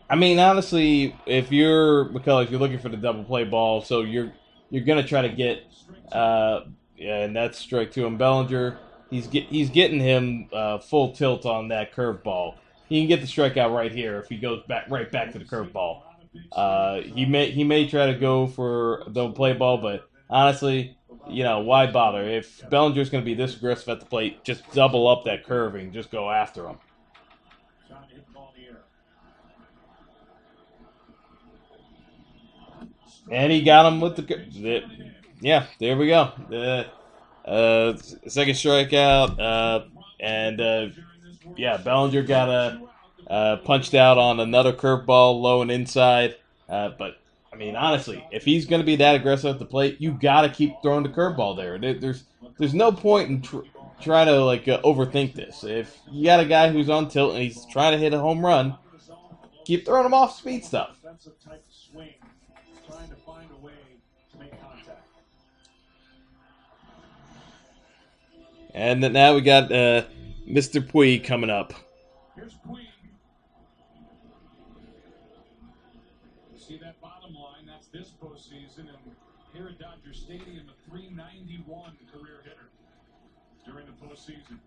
I 0.09 0.17
mean, 0.17 0.39
honestly, 0.39 1.17
if 1.27 1.51
you're 1.53 2.07
McCullers, 2.07 2.45
if 2.45 2.51
you're 2.51 2.61
looking 2.61 2.79
for 2.79 2.89
the 2.89 2.97
double 2.97 3.25
play 3.25 3.45
ball, 3.45 3.83
so 3.83 4.03
you're 4.03 4.33
you're 4.71 4.85
gonna 4.85 5.07
try 5.07 5.23
to 5.23 5.29
get, 5.29 5.65
uh, 6.13 6.61
yeah, 6.97 7.25
and 7.25 7.37
that's 7.37 7.59
strike 7.59 7.93
two 7.93 8.07
on 8.07 8.17
Bellinger. 8.17 8.79
He's 9.11 9.27
get 9.27 9.45
he's 9.45 9.71
getting 9.71 10.01
him 10.01 10.49
uh, 10.53 10.79
full 10.79 11.13
tilt 11.13 11.47
on 11.47 11.69
that 11.69 11.93
curve 11.93 12.23
ball. 12.23 12.57
He 12.89 13.01
can 13.01 13.09
get 13.09 13.21
the 13.21 13.27
strikeout 13.27 13.75
right 13.75 13.93
here 13.93 14.19
if 14.19 14.29
he 14.29 14.37
goes 14.37 14.63
back 14.69 14.91
right 14.91 15.11
back 15.11 15.33
to 15.33 15.39
the 15.39 15.45
curve 15.45 15.73
ball. 15.73 16.05
Uh, 16.53 17.01
he 17.01 17.25
may 17.25 17.51
he 17.51 17.65
may 17.65 17.89
try 17.89 18.07
to 18.07 18.19
go 18.19 18.47
for 18.47 19.05
the 19.09 19.31
play 19.31 19.53
ball, 19.53 19.79
but 19.79 20.09
honestly, 20.29 20.96
you 21.29 21.43
know 21.43 21.61
why 21.61 21.87
bother? 21.87 22.23
If 22.23 22.69
Bellinger's 22.71 23.11
going 23.11 23.23
to 23.23 23.27
be 23.27 23.35
this 23.35 23.57
aggressive 23.57 23.89
at 23.89 24.01
the 24.01 24.07
plate, 24.07 24.45
just 24.45 24.71
double 24.73 25.09
up 25.09 25.25
that 25.25 25.45
curving, 25.45 25.93
just 25.93 26.11
go 26.11 26.31
after 26.31 26.67
him. 26.67 26.79
And 33.31 33.51
he 33.51 33.63
got 33.63 33.93
him 33.93 34.01
with 34.01 34.17
the. 34.17 34.85
yeah, 35.41 35.67
there 35.81 35.97
we 35.97 36.07
go. 36.07 36.31
The 36.49 36.87
uh, 37.45 37.97
second 38.29 38.55
strikeout, 38.55 39.41
uh, 39.41 39.87
and 40.21 40.61
uh, 40.61 40.89
yeah, 41.57 41.77
Bellinger 41.77 42.23
got 42.23 42.49
a 42.49 42.81
uh, 43.29 43.57
punched 43.57 43.95
out 43.95 44.19
on 44.19 44.39
another 44.39 44.73
curveball, 44.73 45.41
low 45.41 45.63
and 45.63 45.71
inside. 45.71 46.37
Uh, 46.69 46.91
but 46.97 47.17
I 47.57 47.59
mean, 47.59 47.75
honestly, 47.75 48.23
if 48.31 48.45
he's 48.45 48.67
going 48.67 48.83
to 48.83 48.87
be 48.87 48.97
that 48.97 49.15
aggressive 49.15 49.55
at 49.55 49.59
the 49.59 49.65
plate, 49.65 49.97
you 49.99 50.13
got 50.13 50.43
to 50.43 50.51
keep 50.51 50.75
throwing 50.83 51.05
the 51.05 51.09
curveball 51.09 51.57
there. 51.57 51.79
There- 51.79 51.95
There's 51.95 52.25
there's 52.59 52.75
no 52.75 52.93
point 52.93 53.31
in 53.31 53.41
tr- 53.41 53.61
trying 54.01 54.27
to 54.27 54.45
like 54.45 54.69
uh, 54.69 54.83
overthink 54.83 55.33
this. 55.35 55.65
If 55.65 55.99
you 56.11 56.25
got 56.27 56.41
a 56.41 56.45
guy 56.45 56.71
who's 56.71 56.91
on 56.91 57.09
tilt 57.09 57.33
and 57.33 57.43
he's 57.43 57.65
trying 57.67 57.93
to 57.93 57.99
hit 57.99 58.13
a 58.13 58.19
home 58.19 58.45
run, 58.45 58.77
keep 59.65 59.87
throwing 59.87 60.05
him 60.05 60.13
off 60.13 60.37
speed 60.39 60.65
stuff. 60.67 60.97
Defensive 61.03 61.33
type 61.43 61.65
swing, 61.71 62.13
trying 62.87 63.09
to 63.09 63.15
find 63.17 63.49
a 63.59 63.65
way 63.65 63.73
to 64.33 64.39
make 64.39 64.51
contact. 64.61 65.07
And 68.75 69.03
then 69.03 69.15
now 69.15 69.35
we 69.35 69.41
got 69.41 69.73
uh, 69.73 70.05
Mr. 70.47 70.87
Puig 70.87 71.25
coming 71.25 71.49
up. 71.49 71.73
Here's 72.35 72.55
Queen. 72.67 72.87
See 76.59 76.79
that 76.79 77.01
bottom 77.01 77.35
line? 77.35 77.67
That's 77.67 77.87
this 77.89 78.13
postseason, 78.23 78.89
and 78.89 79.15
here 79.53 79.69
at 79.69 79.79
Dodger 79.79 80.13
Stadium, 80.27 80.67
a 80.69 80.91
391 80.91 81.93
career 82.13 82.43
hitter 82.43 82.69
during 83.65 83.87
the 83.87 83.93
postseason. 83.93 84.59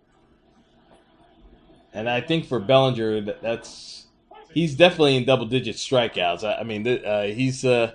And 1.93 2.09
I 2.09 2.21
think 2.21 2.45
for 2.45 2.59
Bellinger, 2.59 3.19
that- 3.21 3.41
that's 3.41 4.05
he's 4.53 4.75
definitely 4.75 5.17
in 5.17 5.25
double 5.25 5.45
digit 5.45 5.75
strikeouts. 5.75 6.43
I, 6.45 6.61
I 6.61 6.63
mean, 6.63 6.87
uh, 6.87 7.23
he's 7.23 7.65
uh, 7.65 7.91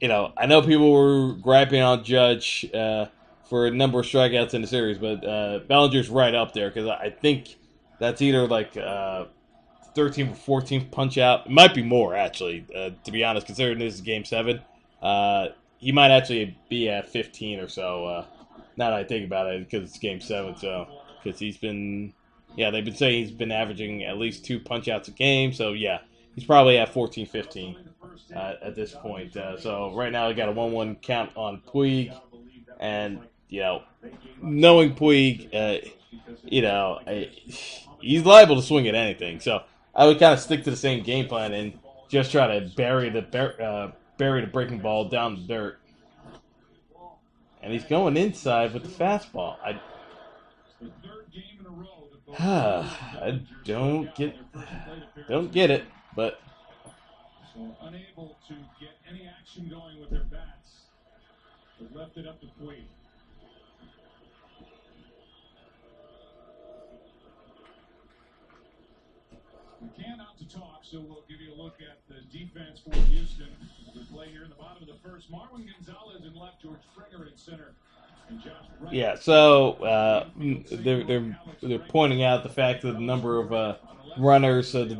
you 0.00 0.08
know, 0.08 0.32
I 0.36 0.46
know 0.46 0.62
people 0.62 0.92
were 0.92 1.34
griping 1.34 1.82
on 1.82 2.04
Judge 2.04 2.66
uh, 2.74 3.06
for 3.44 3.66
a 3.66 3.70
number 3.70 4.00
of 4.00 4.06
strikeouts 4.06 4.54
in 4.54 4.62
the 4.62 4.68
series, 4.68 4.98
but 4.98 5.24
uh, 5.26 5.60
Bellinger's 5.68 6.08
right 6.08 6.34
up 6.34 6.54
there 6.54 6.70
because 6.70 6.88
I 6.88 7.10
think 7.10 7.56
that's 7.98 8.22
either 8.22 8.46
like 8.48 8.76
uh, 8.76 9.26
13th 9.94 10.32
or 10.48 10.60
14th 10.62 10.90
punch 10.90 11.18
out. 11.18 11.46
It 11.46 11.52
might 11.52 11.74
be 11.74 11.82
more 11.82 12.14
actually, 12.16 12.66
uh, 12.74 12.90
to 13.04 13.12
be 13.12 13.24
honest, 13.24 13.46
considering 13.46 13.78
this 13.78 13.94
is 13.94 14.00
Game 14.00 14.24
Seven. 14.24 14.62
Uh, 15.80 15.84
he 15.84 15.92
might 15.92 16.10
actually 16.10 16.56
be 16.68 16.88
at 16.88 17.08
15 17.08 17.60
or 17.60 17.68
so. 17.68 18.06
Uh, 18.06 18.24
now 18.76 18.90
that 18.90 18.98
I 18.98 19.04
think 19.04 19.26
about 19.26 19.52
it, 19.52 19.68
because 19.68 19.88
it's 19.88 19.98
Game 19.98 20.20
Seven, 20.20 20.56
so 20.56 20.86
because 21.22 21.38
he's 21.38 21.56
been 21.56 22.12
yeah, 22.56 22.70
they've 22.70 22.84
been 22.84 22.94
saying 22.94 23.24
he's 23.24 23.30
been 23.30 23.52
averaging 23.52 24.04
at 24.04 24.18
least 24.18 24.44
two 24.44 24.58
punch 24.58 24.88
outs 24.88 25.08
a 25.08 25.12
game. 25.12 25.52
So, 25.52 25.72
yeah, 25.72 25.98
he's 26.34 26.44
probably 26.44 26.78
at 26.78 26.92
14 26.92 27.26
15 27.26 27.76
uh, 28.34 28.54
at 28.62 28.74
this 28.74 28.92
point. 28.94 29.36
Uh, 29.36 29.58
so, 29.58 29.94
right 29.94 30.12
now, 30.12 30.28
I 30.28 30.32
got 30.32 30.48
a 30.48 30.52
1 30.52 30.72
1 30.72 30.96
count 30.96 31.30
on 31.36 31.62
Puig. 31.66 32.16
And, 32.78 33.20
you 33.48 33.60
know, 33.60 33.82
knowing 34.42 34.94
Puig, 34.94 35.54
uh, 35.54 35.86
you 36.44 36.62
know, 36.62 37.00
I, 37.06 37.30
he's 38.00 38.24
liable 38.24 38.56
to 38.56 38.62
swing 38.62 38.88
at 38.88 38.94
anything. 38.94 39.40
So, 39.40 39.62
I 39.94 40.06
would 40.06 40.18
kind 40.18 40.32
of 40.32 40.40
stick 40.40 40.64
to 40.64 40.70
the 40.70 40.76
same 40.76 41.02
game 41.02 41.26
plan 41.26 41.52
and 41.52 41.78
just 42.08 42.32
try 42.32 42.58
to 42.58 42.68
bury 42.74 43.10
the 43.10 43.22
bur- 44.20 44.24
bury 44.24 44.40
the 44.42 44.46
breaking 44.46 44.78
ball 44.78 45.08
down 45.08 45.34
the 45.34 45.42
dirt. 45.42 45.80
And 47.62 47.72
he's 47.72 47.84
going 47.84 48.16
inside 48.16 48.72
with 48.72 48.84
the 48.84 48.88
fastball. 48.88 49.56
I 49.62 49.80
a 52.38 52.38
I 52.38 53.40
don't 53.64 54.14
get 54.14 54.36
don't 55.28 55.52
get 55.52 55.70
it, 55.70 55.84
but 56.14 56.40
unable 57.82 58.38
to 58.48 58.54
get 58.78 58.90
any 59.08 59.28
action 59.28 59.68
going 59.68 60.00
with 60.00 60.10
their 60.10 60.24
bats. 60.24 60.84
But 61.78 61.94
left 61.98 62.16
it 62.16 62.26
up 62.26 62.40
to 62.40 62.46
Puig. 69.80 69.88
McCann 69.88 70.20
out 70.20 70.38
to 70.38 70.48
talk, 70.48 70.80
so 70.82 71.00
we'll 71.00 71.24
give 71.28 71.40
you 71.40 71.52
a 71.52 71.58
look 71.60 71.76
at 71.80 71.98
the 72.08 72.20
defense 72.36 72.80
for 72.84 72.94
Houston. 73.08 73.48
We 73.94 74.04
play 74.04 74.28
here 74.28 74.44
in 74.44 74.50
the 74.50 74.56
bottom 74.56 74.82
of 74.82 74.88
the 74.88 75.08
first. 75.08 75.30
Marwin 75.30 75.66
Gonzalez 75.66 76.24
in 76.24 76.38
left, 76.38 76.62
George 76.62 76.80
Springer 76.94 77.26
in 77.26 77.36
center, 77.36 77.72
yeah. 78.90 79.16
So 79.16 79.72
uh, 79.84 80.28
they're 80.36 81.04
they're 81.04 81.38
they're 81.62 81.78
pointing 81.78 82.22
out 82.22 82.42
the 82.42 82.48
fact 82.48 82.82
that 82.82 82.92
the 82.92 83.00
number 83.00 83.38
of 83.38 83.52
uh, 83.52 83.76
runners 84.18 84.74
uh, 84.74 84.84
the 84.84 84.94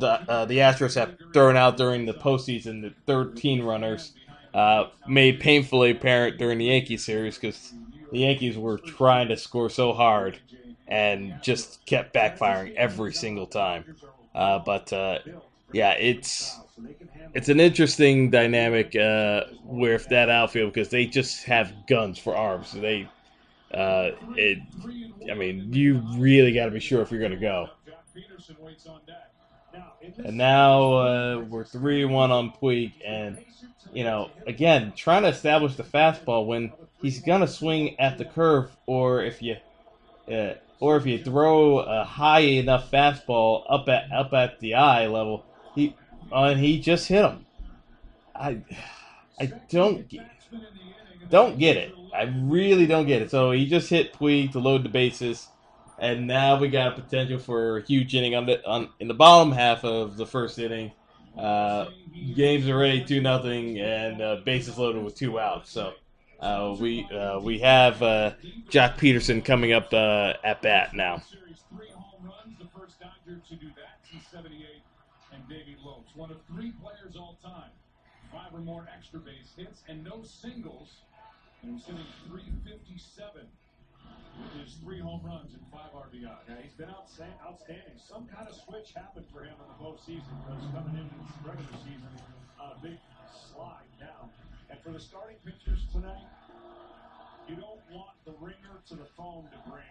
the 0.47 0.57
Astros 0.57 0.95
have 0.95 1.15
thrown 1.33 1.57
out 1.57 1.77
during 1.77 2.05
the 2.05 2.13
postseason, 2.13 2.81
the 2.81 2.93
13 3.07 3.63
runners, 3.63 4.13
uh, 4.53 4.85
made 5.07 5.39
painfully 5.39 5.91
apparent 5.91 6.37
during 6.37 6.57
the 6.57 6.65
Yankees 6.65 7.03
series 7.03 7.37
because 7.37 7.73
the 8.11 8.19
Yankees 8.19 8.57
were 8.57 8.77
trying 8.77 9.27
to 9.29 9.37
score 9.37 9.69
so 9.69 9.93
hard 9.93 10.39
and 10.87 11.35
just 11.41 11.85
kept 11.85 12.13
backfiring 12.13 12.75
every 12.75 13.13
single 13.13 13.47
time. 13.47 13.95
Uh, 14.33 14.59
but 14.59 14.91
uh, 14.93 15.19
yeah, 15.71 15.91
it's 15.91 16.59
it's 17.33 17.49
an 17.49 17.59
interesting 17.59 18.29
dynamic 18.29 18.95
uh, 18.95 19.43
with 19.63 20.07
that 20.09 20.29
outfield 20.29 20.73
because 20.73 20.89
they 20.89 21.05
just 21.05 21.43
have 21.45 21.73
guns 21.87 22.17
for 22.17 22.35
arms. 22.35 22.71
They, 22.71 23.07
uh, 23.73 24.11
it, 24.35 24.59
I 25.29 25.33
mean, 25.33 25.71
you 25.73 26.03
really 26.17 26.53
got 26.53 26.65
to 26.65 26.71
be 26.71 26.79
sure 26.79 27.01
if 27.01 27.11
you're 27.11 27.19
going 27.19 27.31
to 27.31 27.37
go. 27.37 27.69
And 30.23 30.37
now 30.37 30.93
uh, 30.93 31.45
we're 31.47 31.63
three 31.63 32.03
one 32.05 32.31
on 32.31 32.51
Puig, 32.51 32.93
and 33.05 33.37
you 33.93 34.03
know, 34.03 34.29
again, 34.47 34.93
trying 34.95 35.23
to 35.23 35.29
establish 35.29 35.75
the 35.75 35.83
fastball 35.83 36.45
when 36.45 36.73
he's 37.01 37.19
gonna 37.19 37.47
swing 37.47 37.99
at 37.99 38.17
the 38.17 38.25
curve, 38.25 38.75
or 38.85 39.23
if 39.23 39.41
you, 39.41 39.55
uh, 40.31 40.53
or 40.81 40.97
if 40.97 41.05
you 41.05 41.23
throw 41.23 41.79
a 41.79 42.03
high 42.03 42.39
enough 42.39 42.91
fastball 42.91 43.63
up 43.69 43.87
at 43.87 44.11
up 44.11 44.33
at 44.33 44.59
the 44.59 44.73
eye 44.73 45.07
level, 45.07 45.45
he, 45.75 45.95
uh, 46.33 46.45
and 46.45 46.59
he 46.59 46.81
just 46.81 47.07
hit 47.07 47.23
him. 47.23 47.45
I, 48.35 48.61
I 49.39 49.45
don't 49.69 50.09
get, 50.09 50.25
don't 51.29 51.57
get 51.57 51.77
it. 51.77 51.93
I 52.13 52.23
really 52.23 52.87
don't 52.87 53.05
get 53.05 53.21
it. 53.21 53.29
So 53.31 53.51
he 53.51 53.67
just 53.67 53.89
hit 53.89 54.13
Puig 54.13 54.51
to 54.53 54.59
load 54.59 54.83
the 54.83 54.89
bases, 54.89 55.47
and 55.99 56.27
now 56.27 56.59
we 56.59 56.67
got 56.67 56.97
a 56.97 57.01
potential 57.01 57.37
for 57.37 57.77
a 57.77 57.81
huge 57.83 58.15
inning 58.15 58.35
on 58.35 58.47
the 58.47 58.67
on 58.67 58.89
in 58.99 59.07
the 59.07 59.13
bottom 59.13 59.53
half 59.53 59.85
of 59.85 60.17
the 60.17 60.25
first 60.25 60.57
inning. 60.57 60.91
Uh, 61.37 61.85
game's 62.35 62.67
already 62.67 63.05
two 63.05 63.21
nothing, 63.21 63.79
and 63.79 64.19
uh, 64.19 64.37
bases 64.43 64.79
loaded 64.79 65.03
with 65.03 65.15
two 65.15 65.39
outs. 65.39 65.71
So 65.71 65.93
uh, 66.41 66.75
we 66.79 67.05
uh, 67.11 67.39
we 67.39 67.59
have 67.59 68.01
uh, 68.01 68.31
Joc 68.69 68.97
Pederson 68.97 69.43
coming 69.45 69.73
up 69.73 69.93
uh, 69.93 70.33
at 70.43 70.61
bat 70.61 70.93
now. 70.93 71.21
Series 71.29 71.61
three 71.75 71.89
home 71.93 72.25
runs, 72.25 72.57
the 72.57 72.67
first 72.77 72.99
Dodger 72.99 73.39
to 73.47 73.55
do 73.55 73.67
that 73.77 73.99
since 74.09 74.25
'78, 74.31 74.57
and 75.33 75.47
Davey 75.47 75.77
Lopes, 75.85 76.15
one 76.15 76.31
of 76.31 76.37
three 76.51 76.71
players 76.81 77.15
all 77.15 77.37
time, 77.43 77.69
five 78.31 78.53
or 78.53 78.59
more 78.59 78.87
extra 78.95 79.19
base 79.19 79.53
hits 79.55 79.83
and 79.87 80.03
no 80.03 80.23
singles, 80.23 81.01
and 81.61 81.73
he's 81.75 81.85
hitting 81.85 82.05
357 82.29 83.45
with 84.41 84.65
his 84.65 84.73
three 84.81 84.99
home 84.99 85.21
runs 85.23 85.53
and 85.53 85.61
five 85.71 85.93
RBI. 85.93 86.25
Yeah, 86.25 86.55
he's 86.63 86.73
been 86.73 86.89
outsta- 86.89 87.37
outstanding. 87.45 87.99
Some 88.01 88.25
kind 88.27 88.47
of 88.47 88.55
switch 88.55 88.93
happened 88.95 89.25
for 89.31 89.43
him 89.43 89.53
in 89.53 89.67
the 89.69 89.77
postseason 89.77 90.33
because 90.41 90.63
coming 90.73 91.05
regular 91.45 91.77
season 91.85 92.09
on 92.59 92.71
a 92.71 92.79
big 92.81 92.97
slide. 93.53 93.90
For 94.83 94.91
the 94.91 94.99
starting 94.99 95.35
pitchers 95.45 95.85
tonight, 95.91 96.25
you 97.47 97.55
don't 97.55 97.79
want 97.93 98.09
the 98.25 98.33
ringer 98.39 98.81
to 98.87 98.95
the 98.95 99.05
phone 99.15 99.43
to 99.51 99.69
break. 99.69 99.85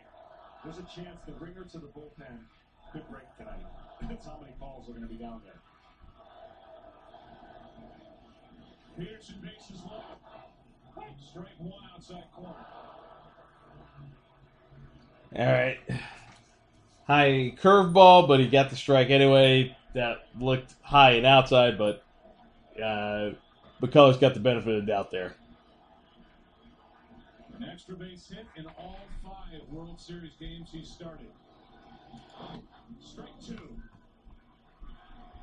There's 0.65 0.79
a 0.79 0.83
chance 0.83 1.21
the 1.27 1.33
ringer 1.35 1.65
to 1.65 1.79
the 1.79 1.87
bullpen 1.87 2.39
could 2.93 3.09
break 3.09 3.25
tonight. 3.39 3.65
That's 4.03 4.27
how 4.27 4.39
many 4.41 4.53
calls 4.59 4.89
are 4.89 4.93
going 4.93 5.03
to 5.03 5.09
be 5.09 5.15
down 5.15 5.43
there. 5.45 5.61
Pederson 8.99 9.41
bases 9.43 9.81
loaded. 9.85 11.15
Strike 11.31 11.47
one 11.59 11.73
outside 11.95 12.25
corner. 12.35 12.55
All 15.37 15.47
right. 15.47 15.79
High 17.07 17.55
curveball, 17.63 18.27
but 18.27 18.41
he 18.41 18.49
got 18.49 18.71
the 18.71 18.77
strike 18.77 19.11
anyway. 19.11 19.77
That 19.95 20.27
looked 20.39 20.75
high 20.83 21.13
and 21.13 21.27
outside, 21.27 21.79
but 21.79 22.03
uh, 22.83 23.31
McCullers 23.81 24.21
got 24.21 24.35
the 24.35 24.41
benefit 24.41 24.75
of 24.75 24.87
the 24.87 24.93
doubt 24.93 25.11
there. 25.11 25.35
An 27.57 27.65
extra 27.65 27.95
base 27.95 28.29
hit 28.29 28.45
in 28.57 28.67
all 28.79 28.99
five 29.25 29.61
World 29.71 29.99
Series 29.99 30.33
games 30.39 30.69
he 30.71 30.85
started. 30.85 31.31
Strike 33.01 33.41
two. 33.45 33.59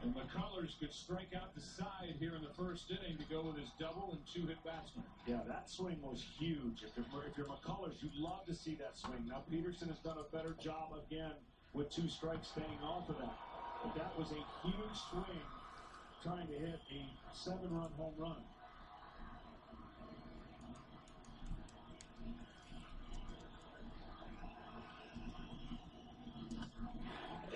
And 0.03 0.13
McCullers 0.13 0.79
could 0.79 0.93
strike 0.93 1.33
out 1.35 1.55
the 1.55 1.61
side 1.61 2.13
here 2.19 2.35
in 2.35 2.43
the 2.43 2.53
first 2.53 2.91
inning 2.91 3.17
to 3.17 3.23
go 3.25 3.41
with 3.41 3.57
his 3.57 3.71
double 3.79 4.11
and 4.11 4.21
two 4.31 4.47
hit 4.47 4.63
batsman. 4.63 5.03
Yeah, 5.25 5.39
that 5.47 5.67
swing 5.67 5.97
was 6.03 6.23
huge. 6.37 6.83
If 6.83 6.91
you're, 6.95 7.23
if 7.25 7.37
you're 7.37 7.47
McCullers, 7.47 8.01
you'd 8.01 8.13
love 8.15 8.45
to 8.45 8.53
see 8.53 8.75
that 8.75 8.95
swing. 8.97 9.25
Now, 9.27 9.41
Pederson 9.51 9.87
has 9.87 9.97
done 9.99 10.17
a 10.19 10.35
better 10.35 10.55
job 10.61 10.93
again 11.09 11.33
with 11.73 11.89
two 11.89 12.07
strikes 12.07 12.49
staying 12.49 12.79
off 12.83 13.09
of 13.09 13.17
that. 13.17 13.33
But 13.83 13.95
that 13.95 14.17
was 14.17 14.29
a 14.31 14.67
huge 14.67 14.97
swing 15.09 15.41
trying 16.23 16.47
to 16.47 16.53
hit 16.53 16.79
a 16.91 17.35
seven 17.35 17.69
run 17.71 17.89
home 17.97 18.13
run. 18.17 18.35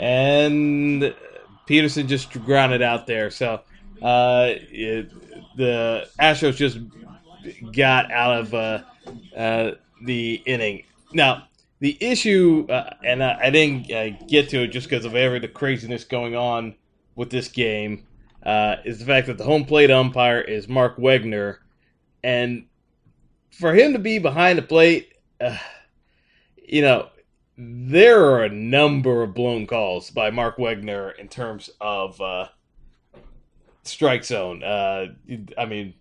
and 0.01 1.13
Pederson 1.67 2.07
just 2.07 2.31
grounded 2.31 2.81
out 2.81 3.05
there. 3.05 3.29
So 3.29 3.61
uh, 4.01 4.47
it, 4.49 5.11
the 5.55 6.09
Astros 6.19 6.55
just 6.55 6.79
got 7.71 8.11
out 8.11 8.39
of 8.39 8.53
uh, 8.53 8.81
uh, 9.37 9.71
the 10.03 10.41
inning. 10.45 10.83
Now 11.13 11.47
the 11.79 11.97
issue, 12.01 12.65
uh, 12.67 12.95
and 13.05 13.23
I, 13.23 13.37
I 13.43 13.49
didn't 13.51 13.91
uh, 13.91 14.09
get 14.27 14.49
to 14.49 14.63
it 14.63 14.67
just 14.69 14.89
because 14.89 15.05
of 15.05 15.15
every 15.15 15.39
the 15.39 15.47
craziness 15.47 16.03
going 16.03 16.35
on 16.35 16.75
with 17.15 17.29
this 17.29 17.47
game, 17.47 18.07
uh, 18.43 18.77
is 18.85 18.99
the 18.99 19.05
fact 19.05 19.27
that 19.27 19.37
the 19.37 19.43
home 19.43 19.65
plate 19.65 19.91
umpire 19.91 20.41
is 20.41 20.67
Mark 20.67 20.97
Wegner, 20.97 21.57
and 22.23 22.65
for 23.51 23.73
him 23.73 23.93
to 23.93 23.99
be 23.99 24.19
behind 24.19 24.57
the 24.57 24.63
plate, 24.63 25.13
you 26.57 26.81
know, 26.81 27.09
there 27.57 28.23
are 28.25 28.43
a 28.43 28.49
number 28.49 29.23
of 29.23 29.33
blown 29.33 29.67
calls 29.67 30.09
by 30.09 30.31
Mark 30.31 30.57
Wegner 30.57 31.17
in 31.17 31.27
terms 31.27 31.69
of 31.79 32.19
uh, 32.21 32.47
strike 33.83 34.23
zone. 34.23 34.63
Uh, 34.63 35.07
I 35.57 35.65
mean, 35.65 35.93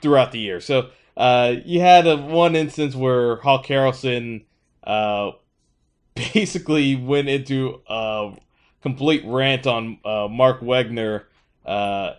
throughout 0.00 0.32
the 0.32 0.38
year. 0.38 0.60
So 0.60 0.90
uh, 1.16 1.56
you 1.64 1.80
had 1.80 2.06
a, 2.06 2.16
one 2.16 2.54
instance 2.54 2.94
where 2.94 3.36
Hawk 3.36 3.66
Harrelson 3.66 4.44
uh, 4.84 5.32
basically 6.14 6.94
went 6.94 7.28
into 7.28 7.80
a 7.88 8.36
complete 8.84 9.24
rant 9.24 9.66
on 9.66 9.98
uh, 10.04 10.28
Mark 10.30 10.60
Wegner 10.60 11.24
uh, 11.66 12.12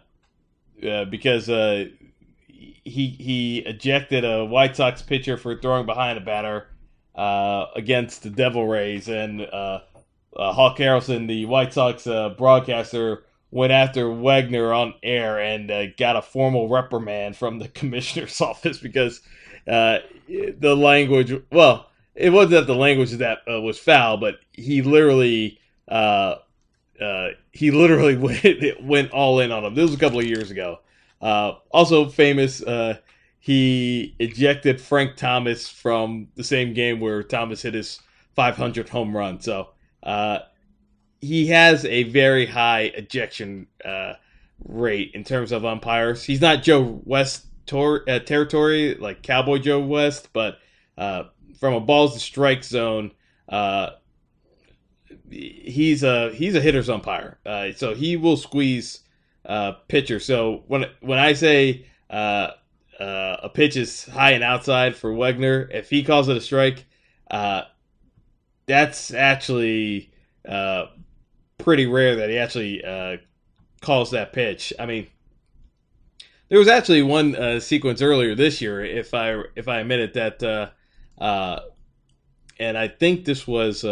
because 0.81 1.47
he 2.85 3.07
he 3.19 3.59
ejected 3.59 4.23
a 4.23 4.45
White 4.45 4.75
Sox 4.75 5.01
pitcher 5.01 5.37
for 5.37 5.59
throwing 5.59 5.85
behind 5.85 6.17
a 6.17 6.21
batter 6.21 6.67
uh, 7.15 7.65
against 7.75 8.23
the 8.23 8.29
Devil 8.29 8.67
Rays, 8.67 9.07
and 9.07 9.41
uh, 9.41 9.79
uh, 10.35 10.53
Hawk 10.53 10.77
Harrelson, 10.77 11.27
the 11.27 11.45
White 11.45 11.73
Sox 11.73 12.05
uh, 12.05 12.29
broadcaster, 12.29 13.23
went 13.51 13.71
after 13.71 14.05
Wegner 14.05 14.75
on 14.75 14.93
air 15.01 15.39
and 15.39 15.71
uh, 15.71 15.87
got 15.97 16.15
a 16.15 16.21
formal 16.21 16.69
reprimand 16.69 17.35
from 17.35 17.59
the 17.59 17.67
commissioner's 17.79 18.39
office 18.39 18.77
because 18.77 19.21
uh, 19.67 19.99
the 20.27 20.75
language. 20.75 21.33
Well, 21.51 21.89
it 22.13 22.29
wasn't 22.29 22.51
that 22.51 22.67
the 22.67 22.75
language 22.75 23.11
that 23.11 23.39
was 23.47 23.79
foul, 23.79 24.17
but 24.17 24.35
he 24.53 24.81
literally. 24.81 25.59
He 27.51 27.71
literally 27.71 28.17
went, 28.17 28.83
went 28.83 29.11
all 29.11 29.39
in 29.39 29.51
on 29.51 29.63
him. 29.63 29.75
This 29.75 29.89
was 29.89 29.95
a 29.95 29.99
couple 29.99 30.19
of 30.19 30.25
years 30.25 30.51
ago. 30.51 30.79
also 31.21 32.09
famous 32.09 32.61
he 33.45 34.15
ejected 34.17 34.81
Frank 34.81 35.17
Thomas 35.17 35.69
from 35.69 36.29
the 36.33 36.43
same 36.43 36.73
game 36.73 36.99
where 36.99 37.21
Thomas 37.21 37.61
hit 37.61 37.75
his 37.75 37.99
500 38.35 38.89
home 38.89 39.15
run. 39.15 39.39
So 39.39 39.69
uh, 40.01 40.39
he 41.21 41.45
has 41.49 41.85
a 41.85 42.05
very 42.05 42.47
high 42.47 42.91
ejection 42.95 43.67
uh, 43.85 44.13
rate 44.67 45.11
in 45.13 45.23
terms 45.23 45.51
of 45.51 45.63
umpires. 45.63 46.23
He's 46.23 46.41
not 46.41 46.63
Joe 46.63 46.99
West 47.05 47.45
tor- 47.67 48.03
uh, 48.09 48.17
territory 48.17 48.95
like 48.95 49.21
Cowboy 49.21 49.59
Joe 49.59 49.79
West, 49.79 50.29
but 50.33 50.57
uh, 50.97 51.25
from 51.59 51.75
a 51.75 51.79
balls 51.79 52.15
to 52.15 52.19
strike 52.19 52.63
zone, 52.63 53.11
uh, 53.47 53.91
he's 55.29 56.03
a 56.03 56.33
he's 56.33 56.55
a 56.55 56.61
hitter's 56.61 56.89
umpire. 56.89 57.37
Uh, 57.45 57.71
so 57.75 57.93
he 57.93 58.17
will 58.17 58.37
squeeze 58.37 59.01
pitcher. 59.87 60.19
So 60.19 60.63
when 60.67 60.85
when 61.01 61.19
I 61.19 61.33
say 61.33 61.85
uh, 62.09 62.51
a 62.99 63.49
pitch 63.49 63.75
is 63.75 64.05
high 64.05 64.31
and 64.31 64.43
outside 64.43 64.95
for 64.95 65.11
Wegner, 65.11 65.69
if 65.71 65.89
he 65.89 66.03
calls 66.03 66.29
it 66.29 66.37
a 66.37 66.41
strike, 66.41 66.85
uh, 67.29 67.63
that's 68.65 69.13
actually 69.13 70.11
uh, 70.47 70.85
pretty 71.57 71.85
rare 71.85 72.15
that 72.17 72.29
he 72.29 72.37
actually 72.37 72.83
uh, 72.83 73.17
calls 73.81 74.11
that 74.11 74.33
pitch. 74.33 74.73
I 74.79 74.85
mean, 74.85 75.07
there 76.49 76.59
was 76.59 76.67
actually 76.67 77.03
one 77.03 77.35
uh, 77.35 77.59
sequence 77.59 78.01
earlier 78.01 78.35
this 78.35 78.61
year, 78.61 78.83
if 78.83 79.13
I 79.13 79.41
if 79.55 79.67
I 79.67 79.79
admit 79.79 79.99
it, 79.99 80.13
that, 80.13 80.71
uh, 81.19 81.59
and 82.59 82.77
I 82.77 82.87
think 82.87 83.25
this 83.25 83.47
was 83.47 83.83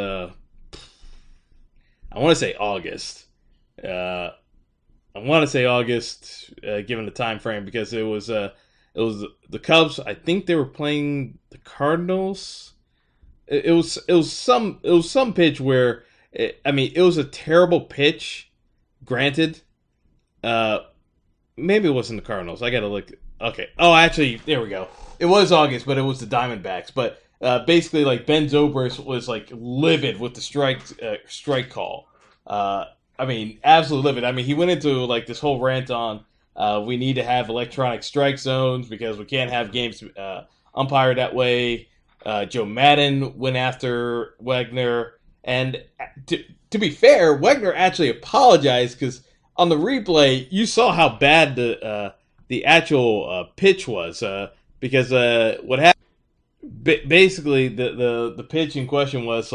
I 2.14 2.20
want 2.20 2.32
to 2.32 2.40
say 2.40 2.56
August. 2.56 3.26
Uh, 3.84 4.32
I 5.16 5.20
want 5.20 5.44
to 5.44 5.48
say 5.48 5.66
August, 5.66 6.54
uh, 6.68 6.82
given 6.82 7.06
the 7.06 7.12
time 7.12 7.40
frame, 7.40 7.66
because 7.66 7.94
it 7.94 8.04
was 8.04 8.30
uh, 8.30 8.52
it 8.94 9.02
was 9.02 9.26
the 9.50 9.60
Cubs. 9.60 10.00
I 10.00 10.14
think 10.14 10.46
they 10.46 10.56
were 10.56 10.66
playing 10.66 11.40
the 11.50 11.58
Cardinals. 11.60 12.74
It, 13.48 13.72
was 13.72 13.98
it 14.08 14.14
was 14.14 14.32
some 14.32 14.80
it 14.84 14.92
was 14.92 15.10
some 15.10 15.34
pitch 15.34 15.60
where 15.60 16.04
it, 16.32 16.62
I 16.66 16.72
mean 16.72 16.92
it 16.96 17.02
was 17.02 17.18
a 17.18 17.24
terrible 17.24 17.82
pitch. 17.82 18.52
Granted, 19.04 19.62
uh, 20.44 20.80
maybe 21.58 21.90
it 21.90 21.92
wasn't 21.92 22.22
the 22.22 22.26
Cardinals. 22.26 22.62
I 22.62 22.70
gotta 22.70 22.88
look. 22.88 23.12
Okay. 23.42 23.70
Oh, 23.78 23.94
actually, 23.94 24.38
there 24.46 24.62
we 24.62 24.70
go. 24.70 24.88
It 25.20 25.26
was 25.26 25.52
August, 25.52 25.86
but 25.86 25.98
it 25.98 26.04
was 26.04 26.20
the 26.20 26.26
Diamondbacks. 26.26 26.94
But 26.94 27.22
uh, 27.42 27.66
basically, 27.66 28.06
like 28.06 28.26
Ben 28.26 28.46
Zobrist 28.46 29.04
was 29.04 29.28
like 29.28 29.50
livid 29.52 30.20
with 30.20 30.34
the 30.34 30.42
strike 30.42 30.82
uh, 31.02 31.16
strike 31.28 31.70
call. 31.70 32.08
Uh, 32.46 32.86
I 33.18 33.26
mean, 33.26 33.60
absolutely 33.64 34.12
livid. 34.12 34.24
I 34.24 34.32
mean, 34.32 34.46
he 34.46 34.54
went 34.54 34.72
into 34.72 35.06
like 35.06 35.26
this 35.26 35.40
whole 35.40 35.60
rant 35.60 35.92
on 35.92 36.26
uh, 36.56 36.84
we 36.86 36.98
need 36.98 37.16
to 37.16 37.24
have 37.24 37.50
electronic 37.50 38.04
strike 38.04 38.38
zones 38.38 38.88
because 38.88 39.18
we 39.18 39.26
can't 39.26 39.52
have 39.52 39.72
games 39.72 40.04
uh, 40.18 40.44
umpired 40.76 41.18
that 41.18 41.34
way. 41.34 41.88
Uh, 42.26 42.46
Joe 42.46 42.66
Maddon 42.66 43.38
went 43.38 43.58
after 43.58 44.36
Wegner, 44.42 45.14
and 45.44 45.84
to, 46.28 46.44
to 46.70 46.78
be 46.78 46.90
fair, 46.90 47.38
Wegner 47.38 47.74
actually 47.76 48.10
apologized 48.10 49.00
because 49.00 49.28
on 49.58 49.70
the 49.70 49.76
replay 49.76 50.48
you 50.52 50.66
saw 50.66 50.94
how 50.94 51.10
bad 51.10 51.56
the 51.56 51.84
uh, 51.84 52.12
the 52.48 52.66
actual 52.66 53.30
uh, 53.30 53.44
pitch 53.56 53.88
was 53.88 54.24
uh, 54.24 54.50
because 54.80 55.12
what 55.64 55.80
happened. 55.80 55.93
Basically, 56.82 57.68
the, 57.68 57.92
the 57.92 58.34
the 58.38 58.44
pitch 58.44 58.76
in 58.76 58.88
question 58.88 59.26
was 59.26 59.54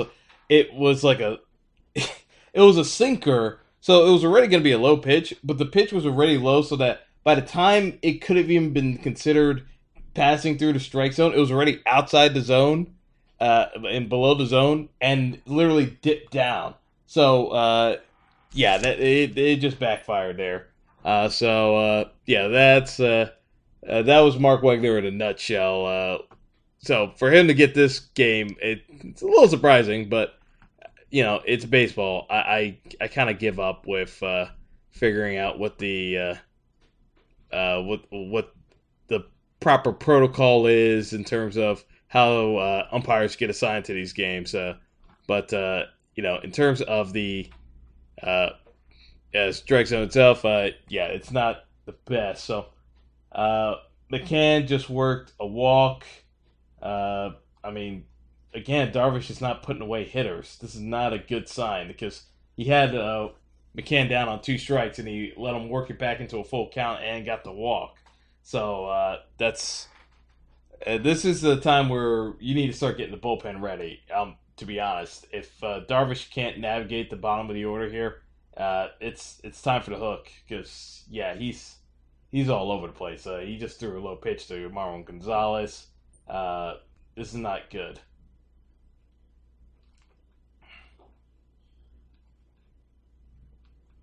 it 0.49 0.73
was 0.73 1.03
like 1.03 1.21
a 1.21 1.39
it 1.95 2.11
was 2.55 2.77
a 2.79 2.85
sinker 2.85 3.61
so 3.81 4.07
it 4.07 4.13
was 4.13 4.25
already 4.25 4.49
going 4.49 4.61
to 4.61 4.69
be 4.69 4.73
a 4.73 4.79
low 4.79 4.97
pitch, 4.97 5.35
but 5.45 5.59
the 5.59 5.67
pitch 5.67 5.93
was 5.93 6.05
already 6.05 6.37
low 6.37 6.63
so 6.63 6.77
that 6.77 7.07
by 7.25 7.35
the 7.35 7.43
time 7.43 7.99
it 8.03 8.21
could 8.21 8.37
have 8.37 8.51
even 8.51 8.73
been 8.73 8.99
considered 8.99 9.67
passing 10.15 10.59
through 10.59 10.73
the 10.73 10.81
strike 10.81 11.13
zone, 11.13 11.33
it 11.33 11.39
was 11.39 11.53
already 11.53 11.81
outside 11.87 12.35
the 12.35 12.41
zone 12.41 12.95
uh, 13.41 13.67
and 13.89 14.09
below 14.09 14.35
the 14.35 14.47
zone 14.47 14.89
and 15.01 15.41
literally 15.47 15.99
dipped 16.03 16.33
down. 16.33 16.75
So, 17.07 17.49
uh, 17.49 17.97
yeah, 18.53 18.79
that 18.79 19.01
it, 19.01 19.39
it 19.39 19.57
just 19.61 19.79
backfired 19.79 20.37
there. 20.37 20.69
Uh, 21.05 21.29
so, 21.29 21.77
uh, 21.77 22.09
yeah, 22.27 22.49
that's 22.49 22.99
uh, 22.99 23.31
uh, 23.89 24.03
that 24.03 24.21
was 24.21 24.39
Mark 24.39 24.63
Wegner 24.63 24.99
in 24.99 25.07
a 25.07 25.11
nutshell. 25.11 26.27
Uh, 26.81 26.85
so 26.85 27.13
for 27.17 27.31
him 27.31 27.49
to 27.49 27.55
get 27.55 27.75
this 27.75 28.01
game, 28.01 28.57
it, 28.61 28.83
it's 28.89 29.23
a 29.23 29.27
little 29.27 29.49
surprising, 29.49 30.09
but 30.09 30.35
you 31.11 31.23
know, 31.23 31.41
it's 31.47 31.65
baseball. 31.65 32.27
I 32.31 32.37
I, 32.37 32.79
I 33.03 33.09
kind 33.09 33.31
of 33.31 33.39
give 33.39 33.59
up 33.59 33.87
with 33.87 34.23
uh, 34.23 34.47
figuring 34.91 35.39
out 35.39 35.59
what 35.59 35.79
the 35.79 36.19
uh, 36.19 36.35
uh, 37.55 37.83
what 37.83 38.03
what 38.11 38.55
the 39.09 39.25
proper 39.61 39.93
protocol 39.93 40.67
is 40.67 41.13
in 41.13 41.25
terms 41.25 41.57
of 41.57 41.85
how 42.09 42.57
uh, 42.57 42.89
umpires 42.93 43.37
get 43.37 43.51
assigned 43.51 43.85
to 43.87 43.93
these 43.93 44.13
games. 44.13 44.55
Uh, 44.55 44.77
but 45.27 45.53
uh, 45.53 45.85
you 46.15 46.23
know, 46.23 46.39
in 46.43 46.51
terms 46.51 46.81
of 46.83 47.13
the 47.13 47.51
uh, 48.23 48.51
strike 49.51 49.87
zone 49.87 50.05
itself, 50.05 50.45
uh, 50.45 50.69
yeah, 50.89 51.07
it's 51.07 51.31
not 51.31 51.65
the 51.87 51.93
best. 52.07 52.45
So 52.45 52.67
uh, 53.33 53.77
McCann 54.13 54.67
just 54.67 54.91
worked 54.91 55.33
a 55.41 55.47
walk. 55.47 56.05
Uh, 56.83 57.31
I 57.63 57.71
mean, 57.71 58.05
again, 58.55 58.93
Darvish 58.93 59.31
is 59.31 59.41
not 59.41 59.63
putting 59.63 59.83
away 59.83 60.05
hitters. 60.05 60.59
This 60.61 60.75
is 60.75 60.81
not 60.81 61.13
a 61.13 61.19
good 61.19 61.49
sign 61.49 61.89
because 61.89 62.25
he 62.57 62.65
had 62.65 62.95
uh, 62.95 63.29
McCann 63.77 64.09
down 64.09 64.29
on 64.29 64.43
two 64.43 64.59
strikes 64.59 64.99
and 64.99 65.09
he 65.09 65.33
let 65.37 65.55
him 65.55 65.69
work 65.69 65.91
it 65.91 65.99
back 65.99 66.21
into 66.21 66.39
a 66.39 66.45
full 66.45 66.69
count 66.69 67.03
and 67.03 67.27
got 67.27 67.45
the 67.45 67.53
walk. 67.53 67.99
So 68.43 68.87
uh, 68.87 69.21
that's 69.37 69.89
uh, 70.87 70.99
this 70.99 71.25
is 71.25 71.41
the 71.41 71.61
time 71.61 71.89
where 71.89 72.35
you 72.41 72.55
need 72.55 72.69
to 72.69 72.73
start 72.73 72.97
getting 72.97 73.13
the 73.13 73.21
bullpen 73.21 73.61
ready. 73.61 74.01
Um, 74.15 74.37
to 74.57 74.65
be 74.65 74.81
honest, 74.81 75.27
if 75.33 75.63
uh, 75.63 75.81
Darvish 75.89 76.31
can't 76.31 76.59
navigate 76.59 77.11
the 77.11 77.17
bottom 77.17 77.49
of 77.49 77.55
the 77.55 77.65
order 77.65 77.89
here, 77.89 78.23
uh, 78.57 78.89
it's 79.01 79.41
it's 79.45 79.63
time 79.63 79.83
for 79.83 79.91
the 79.91 79.97
hook 79.97 80.31
because 80.47 81.05
yeah, 81.11 81.35
he's 81.35 81.77
he's 82.31 82.49
all 82.49 82.73
over 82.73 82.87
the 82.87 82.93
place. 82.93 83.27
Uh, 83.27 83.39
he 83.39 83.57
just 83.57 83.79
threw 83.79 83.99
a 83.99 84.03
low 84.03 84.17
pitch 84.17 84.49
to 84.49 84.69
Marwin 84.71 85.05
Gonzalez. 85.05 85.87
Uh, 86.29 86.75
this 87.15 87.29
is 87.29 87.37
not 87.37 87.71
good. 87.71 88.01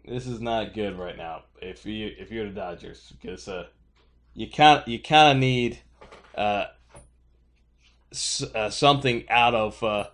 This 0.07 0.27
is 0.27 0.39
not 0.39 0.73
good 0.73 0.97
right 0.99 1.17
now. 1.17 1.43
If 1.61 1.85
you 1.85 2.13
if 2.17 2.31
you're 2.31 2.45
the 2.47 2.53
Dodgers, 2.53 3.11
because 3.19 3.47
uh, 3.47 3.67
you 4.33 4.49
kind 4.49 4.83
you 4.85 4.99
kind 4.99 5.35
of 5.35 5.41
need 5.41 5.79
uh, 6.35 6.65
s- 8.11 8.43
uh, 8.53 8.69
something 8.69 9.25
out 9.29 9.55
of 9.55 9.81
uh, 9.83 10.05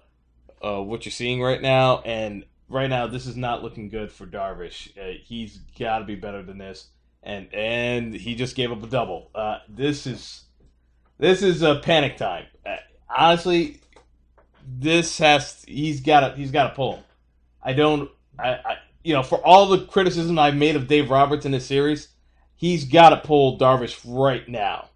uh, 0.62 0.82
what 0.82 1.06
you're 1.06 1.12
seeing 1.12 1.42
right 1.42 1.62
now, 1.62 2.00
and 2.02 2.46
right 2.70 2.90
now 2.90 3.08
this 3.08 3.26
is 3.26 3.36
not 3.36 3.64
looking 3.64 3.90
good 3.90 4.12
for 4.12 4.26
Darvish. 4.26 4.98
Uh, 4.98 5.18
he's 5.24 5.58
got 5.78 6.00
to 6.00 6.06
be 6.06 6.16
better 6.16 6.42
than 6.42 6.58
this, 6.58 6.88
and 7.22 7.54
and 7.54 8.14
he 8.14 8.34
just 8.36 8.56
gave 8.56 8.72
up 8.72 8.82
a 8.82 8.88
double. 8.88 9.30
Uh, 9.36 9.58
this 9.68 10.08
is 10.08 10.44
this 11.22 11.44
is 11.44 11.62
a 11.62 11.76
panic 11.76 12.18
time. 12.18 12.46
Honestly, 13.08 13.80
this 14.68 15.20
has 15.20 15.64
he's 15.68 16.02
got 16.02 16.22
to 16.22 16.36
he's 16.36 16.50
got 16.50 16.70
to 16.70 16.76
pull 16.76 16.96
him. 16.96 17.04
I 17.62 17.74
don't 17.74 18.10
I, 18.40 18.50
I 18.50 18.78
you 19.04 19.14
know 19.14 19.22
for 19.22 19.38
all 19.46 19.68
the 19.68 19.86
criticism 19.86 20.40
I've 20.40 20.56
made 20.56 20.76
of 20.76 20.88
Dave 20.88 21.12
Roberts 21.12 21.46
in 21.46 21.52
this 21.52 21.68
series, 21.68 22.08
he's 22.56 22.86
got 22.86 23.10
to 23.10 23.18
pull 23.18 23.60
Darvish 23.60 24.02
right 24.04 24.48
now 24.50 24.90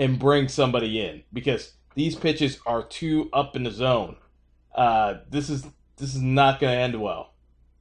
and 0.00 0.18
bring 0.18 0.48
somebody 0.48 1.00
in 1.00 1.22
because 1.32 1.74
these 1.94 2.16
pitches 2.16 2.58
are 2.66 2.82
too 2.82 3.30
up 3.32 3.54
in 3.54 3.62
the 3.62 3.70
zone. 3.70 4.16
Uh, 4.74 5.18
this 5.30 5.48
is 5.48 5.64
this 5.96 6.12
is 6.12 6.20
not 6.20 6.58
going 6.58 6.74
to 6.74 6.82
end 6.82 7.00
well. 7.00 7.34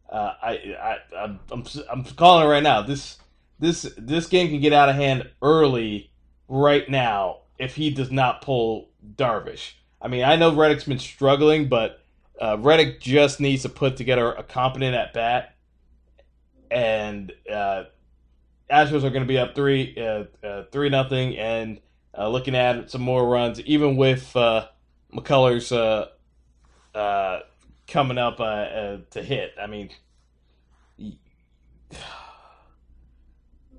Uh, 0.08 0.34
I, 0.40 0.50
I 0.52 0.98
I'm, 1.18 1.40
I'm 1.50 1.64
I'm 1.90 2.04
calling 2.04 2.46
it 2.46 2.50
right 2.50 2.62
now. 2.62 2.84
This 2.84 3.18
this 3.58 3.92
this 3.98 4.28
game 4.28 4.50
can 4.50 4.62
get 4.62 4.72
out 4.72 4.88
of 4.88 4.96
hand 4.96 5.32
early 5.42 6.12
right 6.48 6.88
now 6.88 7.40
if 7.60 7.76
he 7.76 7.90
does 7.90 8.12
not 8.12 8.42
pull 8.42 8.90
Darvish. 9.16 9.74
I 10.02 10.08
mean, 10.08 10.24
I 10.24 10.36
know 10.36 10.54
Reddick's 10.54 10.84
been 10.84 11.00
struggling, 11.00 11.70
but 11.70 12.02
uh, 12.40 12.58
Reddick 12.60 13.00
just 13.00 13.40
needs 13.40 13.64
to 13.64 13.70
put 13.70 13.98
together 13.98 14.32
a 14.32 14.44
competent 14.44 14.96
at 14.96 15.14
bat, 15.14 15.56
and 16.70 17.32
uh, 17.52 17.86
Astros 18.72 19.04
are 19.04 19.10
going 19.10 19.24
to 19.24 19.26
be 19.26 19.38
up 19.38 19.56
three 19.56 19.96
uh, 19.98 20.26
uh, 20.46 20.64
three 20.72 20.90
nothing, 20.90 21.38
and 21.38 21.80
uh, 22.16 22.30
looking 22.30 22.56
at 22.56 22.92
some 22.92 23.02
more 23.02 23.28
runs, 23.28 23.60
even 23.62 23.96
with 23.96 24.36
uh, 24.36 24.68
McCullers 25.14 26.08
coming 27.88 28.18
up 28.18 28.38
to 28.38 29.24
hit. 29.24 29.54
I 29.60 29.68
mean, 29.68 29.90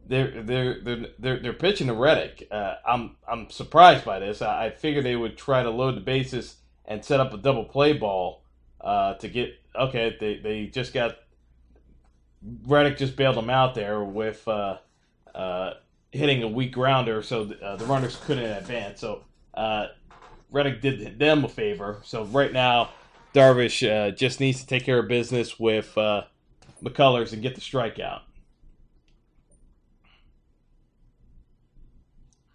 they're 0.09 0.43
they're 0.43 0.81
they're 0.81 1.07
they're, 1.19 1.39
they're 1.39 1.53
pitching 1.53 1.87
to 1.89 1.95
Reddick. 1.95 2.49
Uh, 2.51 2.75
I'm 2.87 3.17
I'm 3.31 3.51
surprised 3.51 4.05
by 4.05 4.19
this. 4.19 4.43
I, 4.43 4.67
I 4.67 4.71
figured 4.71 5.05
they 5.05 5.17
would 5.17 5.37
try 5.37 5.63
to 5.63 5.71
load 5.71 5.97
the 5.97 6.01
bases 6.01 6.57
and 6.87 7.05
set 7.05 7.21
up 7.21 7.33
a 7.35 7.37
double 7.37 7.65
play 7.65 7.93
ball 7.93 8.43
uh, 8.81 9.15
to 9.15 9.29
get. 9.29 9.55
Okay, 9.79 10.17
they 10.19 10.39
they 10.39 10.67
just 10.67 10.95
got 10.95 11.19
Reddick 12.67 12.97
just 12.97 13.17
bailed 13.17 13.37
them 13.37 13.51
out 13.51 13.75
there 13.75 14.03
with 14.03 14.47
uh, 14.49 14.79
uh, 15.35 15.75
hitting 16.11 16.43
a 16.43 16.49
weak 16.49 16.73
grounder, 16.73 17.23
so 17.23 17.51
uh, 17.63 17.77
the 17.77 17.85
runners 17.85 18.17
couldn't 18.25 18.45
advance. 18.45 19.01
So 19.01 19.25
uh, 19.53 19.89
Reddick 20.51 20.81
did 20.81 21.19
them 21.19 21.45
a 21.45 21.49
favor. 21.49 22.01
So 22.03 22.25
right 22.25 22.53
now, 22.53 22.91
Darvish 23.35 24.17
just 24.17 24.41
needs 24.41 24.61
to 24.61 24.67
take 24.67 24.85
care 24.85 24.99
of 25.01 25.09
business 25.09 25.61
with 25.61 25.93
McCullers 26.83 27.35
and 27.35 27.43
get 27.43 27.55
the 27.55 27.61
strikeout. 27.61 28.23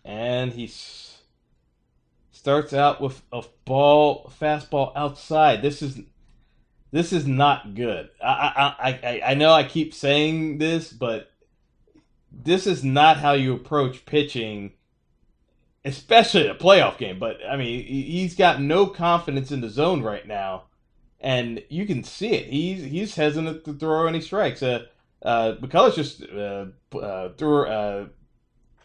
And 0.06 0.54
he 0.54 0.70
starts 2.32 2.74
out 2.74 3.00
with 3.00 3.22
a 3.32 3.44
ball, 3.66 4.32
fastball 4.40 4.92
outside. 4.96 5.62
This 5.62 5.82
is 5.82 6.02
this 6.92 7.14
is 7.14 7.26
not 7.26 7.74
good. 7.74 8.10
I 8.22 8.76
I, 8.80 8.90
I, 8.92 9.22
I 9.32 9.34
know 9.34 9.52
I 9.54 9.64
keep 9.64 9.94
saying 9.94 10.58
this, 10.58 10.92
but 10.92 11.32
this 12.32 12.68
is 12.68 12.84
not 12.84 13.18
how 13.18 13.34
you 13.34 13.54
approach 13.54 14.06
pitching, 14.06 14.74
especially 15.86 16.48
a 16.48 16.56
playoff 16.56 16.98
game. 16.98 17.18
But 17.20 17.38
I 17.50 17.56
mean, 17.56 17.86
he- 17.86 18.04
he's 18.20 18.36
got 18.36 18.62
no 18.62 18.88
confidence 18.88 19.52
in 19.52 19.62
the 19.62 19.70
zone 19.70 20.02
right 20.02 20.28
now, 20.28 20.64
and 21.22 21.64
you 21.70 21.86
can 21.86 22.04
see 22.04 22.32
it. 22.34 22.48
He's 22.48 22.84
he's 22.84 23.16
hesitant 23.16 23.64
to 23.66 23.74
throw 23.74 24.08
any 24.08 24.20
strikes. 24.22 24.62
Uh, 24.62 24.86
uh, 25.22 25.56
McCullers 25.62 25.96
just 25.96 26.24
uh, 26.24 26.66
uh, 26.98 27.30
threw 27.38 27.66
uh, 27.66 28.08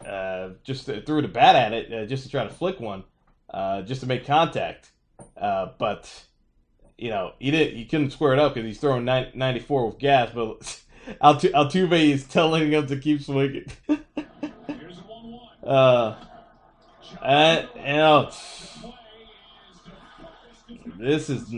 uh, 0.05 0.49
just 0.63 0.85
threw 0.85 1.21
the 1.21 1.27
bat 1.27 1.55
at 1.55 1.73
it 1.73 1.93
uh, 1.93 2.05
just 2.05 2.23
to 2.23 2.29
try 2.29 2.43
to 2.43 2.49
flick 2.49 2.79
one, 2.79 3.03
uh, 3.53 3.81
just 3.81 4.01
to 4.01 4.07
make 4.07 4.25
contact. 4.25 4.91
Uh, 5.37 5.69
but 5.77 6.25
you 6.97 7.09
know, 7.09 7.33
he 7.39 7.51
didn't. 7.51 7.77
he 7.77 7.85
couldn't 7.85 8.11
square 8.11 8.33
it 8.33 8.39
up 8.39 8.53
because 8.53 8.67
he's 8.67 8.79
throwing 8.79 9.05
90, 9.05 9.37
94 9.37 9.87
with 9.87 9.99
gas. 9.99 10.31
But 10.33 10.59
Altu- 11.23 11.51
Altuve 11.51 12.11
is 12.11 12.25
telling 12.25 12.71
him 12.71 12.87
to 12.87 12.97
keep 12.97 13.21
swinging. 13.21 13.65
Here's 13.87 13.99
a 14.17 15.01
1 15.07 15.31
1. 15.63 15.73
uh, 15.73 16.25
and, 17.23 17.67
you 17.75 17.83
know, 17.83 18.31
this 20.97 21.29
is. 21.29 21.53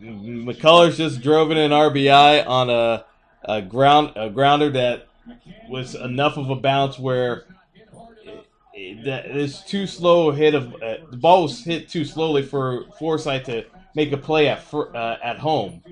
McCullers 0.00 0.96
just 0.96 1.20
drove 1.20 1.50
in 1.50 1.56
an 1.56 1.70
RBI 1.70 2.46
on 2.46 2.70
a 2.70 3.04
a 3.44 3.62
ground 3.62 4.12
a 4.16 4.28
grounder 4.28 4.70
that 4.70 5.05
was 5.68 5.94
enough 5.94 6.36
of 6.36 6.50
a 6.50 6.56
bounce 6.56 6.98
where 6.98 7.44
it- 8.74 9.04
that 9.04 9.26
it's 9.26 9.62
too 9.62 9.86
slow 9.86 10.30
hit 10.30 10.54
of 10.54 10.74
uh, 10.82 10.96
the 11.10 11.16
ball 11.16 11.42
was 11.44 11.64
hit 11.64 11.88
too 11.88 12.04
slowly 12.04 12.42
for 12.42 12.84
Forsythe 12.98 13.44
to 13.44 13.64
make 13.94 14.12
a 14.12 14.16
play 14.16 14.48
at 14.48 14.62
uh, 14.74 15.16
at 15.22 15.38
home. 15.38 15.82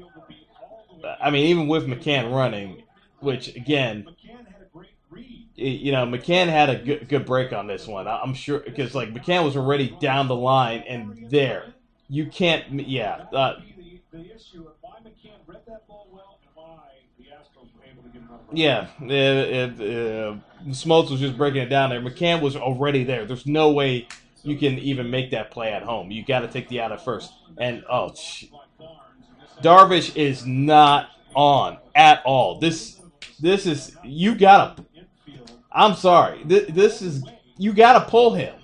I 1.20 1.30
mean, 1.30 1.46
even 1.46 1.68
with 1.68 1.86
McCann 1.86 2.32
running, 2.32 2.82
which 3.20 3.54
again, 3.56 4.06
you 5.56 5.92
know, 5.92 6.04
McCann 6.06 6.48
had 6.48 6.68
a 6.70 6.76
good, 6.76 7.08
good 7.08 7.26
break 7.26 7.52
on 7.52 7.66
this 7.66 7.86
one. 7.86 8.08
I'm 8.08 8.34
sure 8.34 8.58
because 8.60 8.94
like 8.94 9.12
McCann 9.12 9.44
was 9.44 9.56
already 9.56 9.88
down 10.00 10.28
the 10.28 10.34
line 10.36 10.82
and 10.88 11.30
there. 11.30 11.74
You 12.08 12.26
can't, 12.26 12.86
yeah. 12.88 13.24
Uh, 13.32 13.54
Yeah, 18.52 18.88
it, 19.00 19.10
it, 19.10 19.70
uh, 19.80 20.36
Smoltz 20.68 21.10
was 21.10 21.20
just 21.20 21.36
breaking 21.36 21.62
it 21.62 21.68
down 21.68 21.90
there. 21.90 22.00
McCann 22.00 22.40
was 22.40 22.56
already 22.56 23.04
there. 23.04 23.24
There's 23.26 23.46
no 23.46 23.72
way 23.72 24.06
you 24.42 24.56
can 24.56 24.78
even 24.78 25.10
make 25.10 25.30
that 25.32 25.50
play 25.50 25.72
at 25.72 25.82
home. 25.82 26.10
You 26.10 26.24
got 26.24 26.40
to 26.40 26.48
take 26.48 26.68
the 26.68 26.80
out 26.80 26.92
at 26.92 27.04
first. 27.04 27.32
And 27.58 27.84
oh, 27.90 28.14
sh- 28.14 28.46
Darvish 29.62 30.14
is 30.16 30.46
not 30.46 31.10
on 31.34 31.78
at 31.94 32.22
all. 32.24 32.58
This 32.58 33.00
this 33.40 33.66
is 33.66 33.96
you 34.04 34.34
gotta. 34.34 34.84
I'm 35.72 35.94
sorry. 35.94 36.42
This, 36.44 36.70
this 36.70 37.02
is 37.02 37.24
you 37.58 37.72
gotta 37.72 38.08
pull 38.08 38.34
him. 38.34 38.54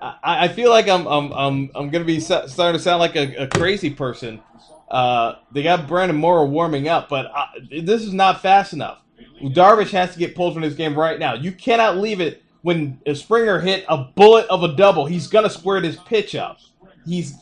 I, 0.00 0.44
I 0.44 0.48
feel 0.48 0.70
like 0.70 0.88
I'm 0.88 1.06
I'm 1.06 1.32
I'm 1.32 1.70
I'm 1.74 1.90
gonna 1.90 2.04
be 2.04 2.20
starting 2.20 2.72
to 2.72 2.78
sound 2.78 3.00
like 3.00 3.16
a, 3.16 3.44
a 3.44 3.46
crazy 3.46 3.90
person. 3.90 4.40
Uh, 4.90 5.36
they 5.52 5.62
got 5.62 5.86
Brandon 5.86 6.16
Morrow 6.16 6.44
warming 6.46 6.88
up, 6.88 7.08
but 7.08 7.26
uh, 7.26 7.46
this 7.82 8.02
is 8.02 8.12
not 8.12 8.42
fast 8.42 8.72
enough. 8.72 8.98
Darvish 9.42 9.90
has 9.90 10.12
to 10.12 10.18
get 10.18 10.34
pulled 10.34 10.52
from 10.52 10.62
this 10.62 10.74
game 10.74 10.98
right 10.98 11.18
now. 11.18 11.34
You 11.34 11.52
cannot 11.52 11.96
leave 11.96 12.20
it 12.20 12.42
when 12.62 13.00
Springer 13.14 13.60
hit 13.60 13.84
a 13.88 13.96
bullet 13.96 14.46
of 14.48 14.62
a 14.62 14.74
double. 14.74 15.06
He's 15.06 15.28
gonna 15.28 15.48
square 15.48 15.80
this 15.80 15.96
pitch 15.96 16.34
up. 16.34 16.58
He's 17.06 17.34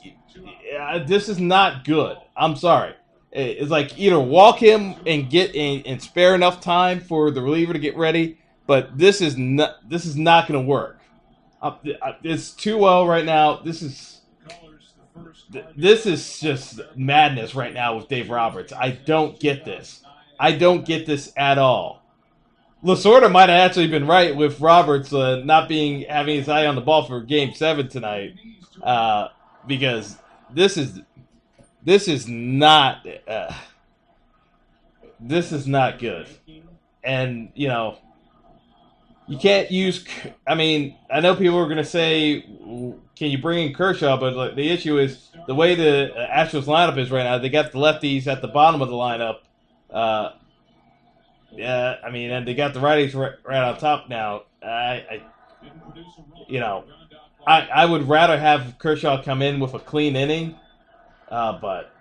uh, 0.78 1.04
this 1.04 1.28
is 1.28 1.40
not 1.40 1.84
good. 1.84 2.18
I'm 2.36 2.54
sorry. 2.54 2.94
It's 3.32 3.70
like 3.70 3.98
either 3.98 4.18
walk 4.18 4.58
him 4.58 4.94
and 5.06 5.28
get 5.28 5.54
and, 5.54 5.86
and 5.86 6.02
spare 6.02 6.34
enough 6.34 6.60
time 6.60 7.00
for 7.00 7.30
the 7.30 7.42
reliever 7.42 7.72
to 7.72 7.78
get 7.78 7.96
ready, 7.96 8.38
but 8.66 8.96
this 8.96 9.20
is 9.20 9.36
not 9.36 9.88
this 9.88 10.04
is 10.04 10.16
not 10.16 10.48
going 10.48 10.60
to 10.62 10.66
work. 10.66 11.00
Uh, 11.60 11.72
it's 12.22 12.50
too 12.52 12.78
well 12.78 13.06
right 13.06 13.24
now. 13.24 13.56
This 13.56 13.82
is. 13.82 14.17
Th- 15.52 15.64
this 15.76 16.06
is 16.06 16.40
just 16.40 16.80
madness 16.96 17.54
right 17.54 17.72
now 17.72 17.96
with 17.96 18.08
Dave 18.08 18.30
Roberts. 18.30 18.72
I 18.72 18.90
don't 18.90 19.38
get 19.38 19.64
this. 19.64 20.02
I 20.38 20.52
don't 20.52 20.84
get 20.84 21.06
this 21.06 21.32
at 21.36 21.58
all. 21.58 22.02
Lasorda 22.84 23.30
might 23.30 23.48
have 23.48 23.70
actually 23.70 23.88
been 23.88 24.06
right 24.06 24.36
with 24.36 24.60
Roberts 24.60 25.12
uh, 25.12 25.42
not 25.44 25.68
being 25.68 26.02
having 26.02 26.36
his 26.36 26.48
eye 26.48 26.66
on 26.66 26.76
the 26.76 26.80
ball 26.80 27.04
for 27.04 27.20
Game 27.20 27.52
Seven 27.52 27.88
tonight, 27.88 28.36
uh, 28.82 29.28
because 29.66 30.16
this 30.50 30.76
is 30.76 31.00
this 31.84 32.06
is 32.06 32.28
not 32.28 33.04
uh, 33.26 33.52
this 35.18 35.50
is 35.50 35.66
not 35.66 35.98
good, 35.98 36.28
and 37.02 37.50
you 37.54 37.66
know 37.66 37.98
you 39.28 39.38
can't 39.38 39.70
use. 39.70 40.04
I 40.46 40.54
mean, 40.54 40.96
I 41.10 41.20
know 41.20 41.36
people 41.36 41.58
are 41.58 41.66
going 41.66 41.76
to 41.76 41.84
say, 41.84 42.40
"Can 42.40 43.30
you 43.30 43.38
bring 43.38 43.68
in 43.68 43.74
Kershaw?" 43.74 44.18
But 44.18 44.56
the 44.56 44.70
issue 44.70 44.98
is 44.98 45.28
the 45.46 45.54
way 45.54 45.74
the 45.74 46.12
Astros 46.16 46.64
lineup 46.64 46.98
is 46.98 47.10
right 47.10 47.24
now. 47.24 47.38
They 47.38 47.50
got 47.50 47.72
the 47.72 47.78
lefties 47.78 48.26
at 48.26 48.42
the 48.42 48.48
bottom 48.48 48.82
of 48.82 48.88
the 48.88 48.94
lineup. 48.94 49.38
Uh, 49.90 50.30
yeah, 51.52 51.96
I 52.04 52.10
mean, 52.10 52.30
and 52.30 52.46
they 52.46 52.54
got 52.54 52.74
the 52.74 52.80
righties 52.80 53.14
right, 53.14 53.32
right 53.44 53.62
on 53.62 53.78
top 53.78 54.08
now. 54.08 54.42
I, 54.62 54.66
I, 54.68 55.22
you 56.48 56.60
know, 56.60 56.84
I 57.46 57.68
I 57.68 57.84
would 57.86 58.08
rather 58.08 58.38
have 58.38 58.76
Kershaw 58.78 59.22
come 59.22 59.42
in 59.42 59.60
with 59.60 59.74
a 59.74 59.78
clean 59.78 60.16
inning, 60.16 60.56
uh, 61.30 61.58
but 61.58 61.92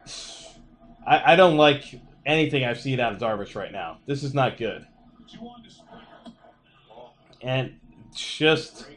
I, 1.05 1.33
I 1.33 1.35
don't 1.35 1.57
like 1.57 1.99
anything 2.25 2.65
I've 2.65 2.79
seen 2.79 2.99
out 2.99 3.13
of 3.13 3.19
Darvish 3.19 3.55
right 3.55 3.71
now. 3.71 3.99
This 4.05 4.23
is 4.23 4.33
not 4.33 4.57
good, 4.57 4.85
and 7.41 7.79
just 8.13 8.87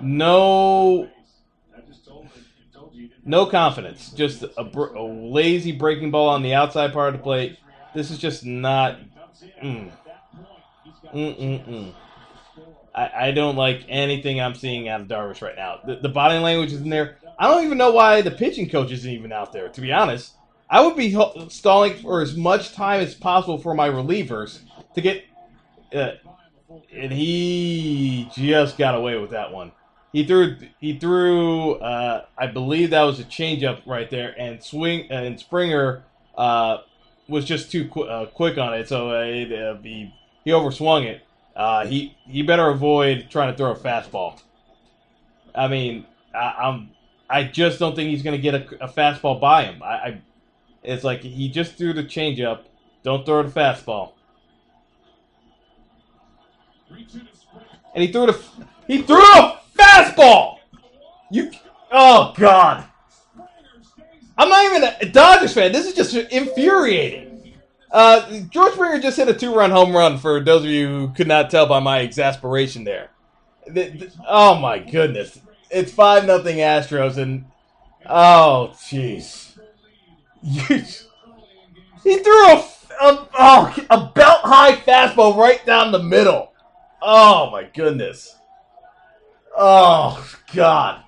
no 0.00 1.08
no 3.24 3.46
confidence. 3.46 4.10
Just 4.12 4.42
a, 4.42 4.60
a 4.60 5.02
lazy 5.02 5.72
breaking 5.72 6.10
ball 6.10 6.28
on 6.28 6.42
the 6.42 6.54
outside 6.54 6.92
part 6.92 7.14
of 7.14 7.20
the 7.20 7.22
plate. 7.22 7.58
This 7.94 8.10
is 8.10 8.18
just 8.18 8.44
not. 8.44 8.98
Mm. 9.62 9.90
Mm-mm-mm. 11.12 11.92
I, 12.94 13.28
I 13.28 13.30
don't 13.32 13.56
like 13.56 13.84
anything 13.88 14.40
I'm 14.40 14.54
seeing 14.54 14.88
out 14.88 15.02
of 15.02 15.08
Darvish 15.08 15.42
right 15.42 15.56
now. 15.56 15.80
The, 15.84 15.96
the 15.96 16.08
body 16.08 16.38
language 16.38 16.72
is 16.72 16.80
in 16.80 16.88
there. 16.88 17.18
I 17.38 17.48
don't 17.48 17.64
even 17.64 17.78
know 17.78 17.92
why 17.92 18.22
the 18.22 18.30
pitching 18.30 18.68
coach 18.68 18.90
isn't 18.90 19.10
even 19.10 19.32
out 19.32 19.52
there, 19.52 19.68
to 19.68 19.80
be 19.80 19.92
honest. 19.92 20.32
I 20.68 20.84
would 20.84 20.96
be 20.96 21.16
stalling 21.48 21.94
for 21.98 22.22
as 22.22 22.36
much 22.36 22.72
time 22.72 23.00
as 23.00 23.14
possible 23.14 23.58
for 23.58 23.74
my 23.74 23.88
relievers 23.88 24.60
to 24.94 25.00
get. 25.00 25.24
Uh, 25.94 26.12
and 26.92 27.12
he 27.12 28.28
just 28.34 28.78
got 28.78 28.94
away 28.94 29.18
with 29.18 29.30
that 29.30 29.52
one. 29.52 29.72
He 30.12 30.24
threw. 30.24 30.56
He 30.80 30.98
threw. 30.98 31.74
Uh, 31.74 32.24
I 32.38 32.46
believe 32.46 32.90
that 32.90 33.02
was 33.02 33.20
a 33.20 33.24
changeup 33.24 33.82
right 33.86 34.08
there, 34.08 34.34
and 34.38 34.62
swing 34.62 35.10
and 35.10 35.38
Springer 35.38 36.04
uh, 36.38 36.78
was 37.28 37.44
just 37.44 37.70
too 37.70 37.88
qu- 37.88 38.04
uh, 38.04 38.26
quick 38.26 38.56
on 38.56 38.74
it, 38.74 38.88
so 38.88 39.10
it, 39.20 39.52
uh, 39.52 39.76
he 39.82 40.14
he 40.44 40.50
overswung 40.52 41.04
it. 41.04 41.22
Uh, 41.54 41.86
he 41.86 42.16
he 42.26 42.42
better 42.42 42.68
avoid 42.68 43.26
trying 43.30 43.52
to 43.52 43.56
throw 43.56 43.72
a 43.72 43.76
fastball. 43.76 44.40
I 45.54 45.68
mean, 45.68 46.06
I, 46.34 46.68
am 46.68 46.90
I 47.28 47.44
just 47.44 47.78
don't 47.78 47.96
think 47.96 48.10
he's 48.10 48.22
going 48.22 48.36
to 48.36 48.42
get 48.42 48.54
a, 48.54 48.84
a, 48.84 48.88
fastball 48.88 49.40
by 49.40 49.64
him. 49.64 49.82
I, 49.82 49.86
I, 49.86 50.22
it's 50.82 51.02
like 51.02 51.22
he 51.22 51.48
just 51.48 51.76
threw 51.76 51.92
the 51.92 52.04
changeup. 52.04 52.64
Don't 53.02 53.24
throw 53.24 53.42
the 53.42 53.48
fastball. 53.48 54.12
And 57.94 58.02
he 58.02 58.12
threw 58.12 58.26
the 58.26 58.38
he 58.86 59.02
threw 59.02 59.22
a 59.22 59.60
fastball. 59.76 60.58
You 61.30 61.50
oh 61.90 62.34
god. 62.36 62.84
I'm 64.38 64.48
not 64.50 64.64
even 64.66 64.84
a 65.00 65.12
Dodgers 65.12 65.54
fan. 65.54 65.72
This 65.72 65.86
is 65.86 65.94
just 65.94 66.14
infuriating. 66.14 67.54
Uh, 67.90 68.40
George 68.50 68.74
Springer 68.74 69.00
just 69.00 69.16
hit 69.16 69.28
a 69.28 69.34
two-run 69.34 69.70
home 69.70 69.96
run. 69.96 70.18
For 70.18 70.40
those 70.40 70.64
of 70.64 70.70
you 70.70 70.88
who 70.88 71.08
could 71.08 71.28
not 71.28 71.50
tell 71.50 71.66
by 71.66 71.80
my 71.80 72.00
exasperation 72.00 72.84
there. 72.84 73.10
The, 73.66 73.88
the, 73.88 74.12
oh 74.28 74.56
my 74.56 74.78
goodness! 74.78 75.40
It's 75.70 75.92
five 75.92 76.26
nothing 76.26 76.58
Astros, 76.58 77.16
and 77.16 77.46
oh 78.04 78.72
jeez, 78.74 79.58
he 80.42 82.18
threw 82.18 82.46
a, 82.46 82.64
a 83.00 83.28
oh, 83.38 83.86
a 83.90 84.06
belt 84.14 84.40
high 84.42 84.76
fastball 84.76 85.36
right 85.36 85.64
down 85.66 85.90
the 85.90 86.02
middle. 86.02 86.52
Oh 87.02 87.50
my 87.50 87.64
goodness! 87.64 88.34
Oh 89.56 90.26
god! 90.54 91.02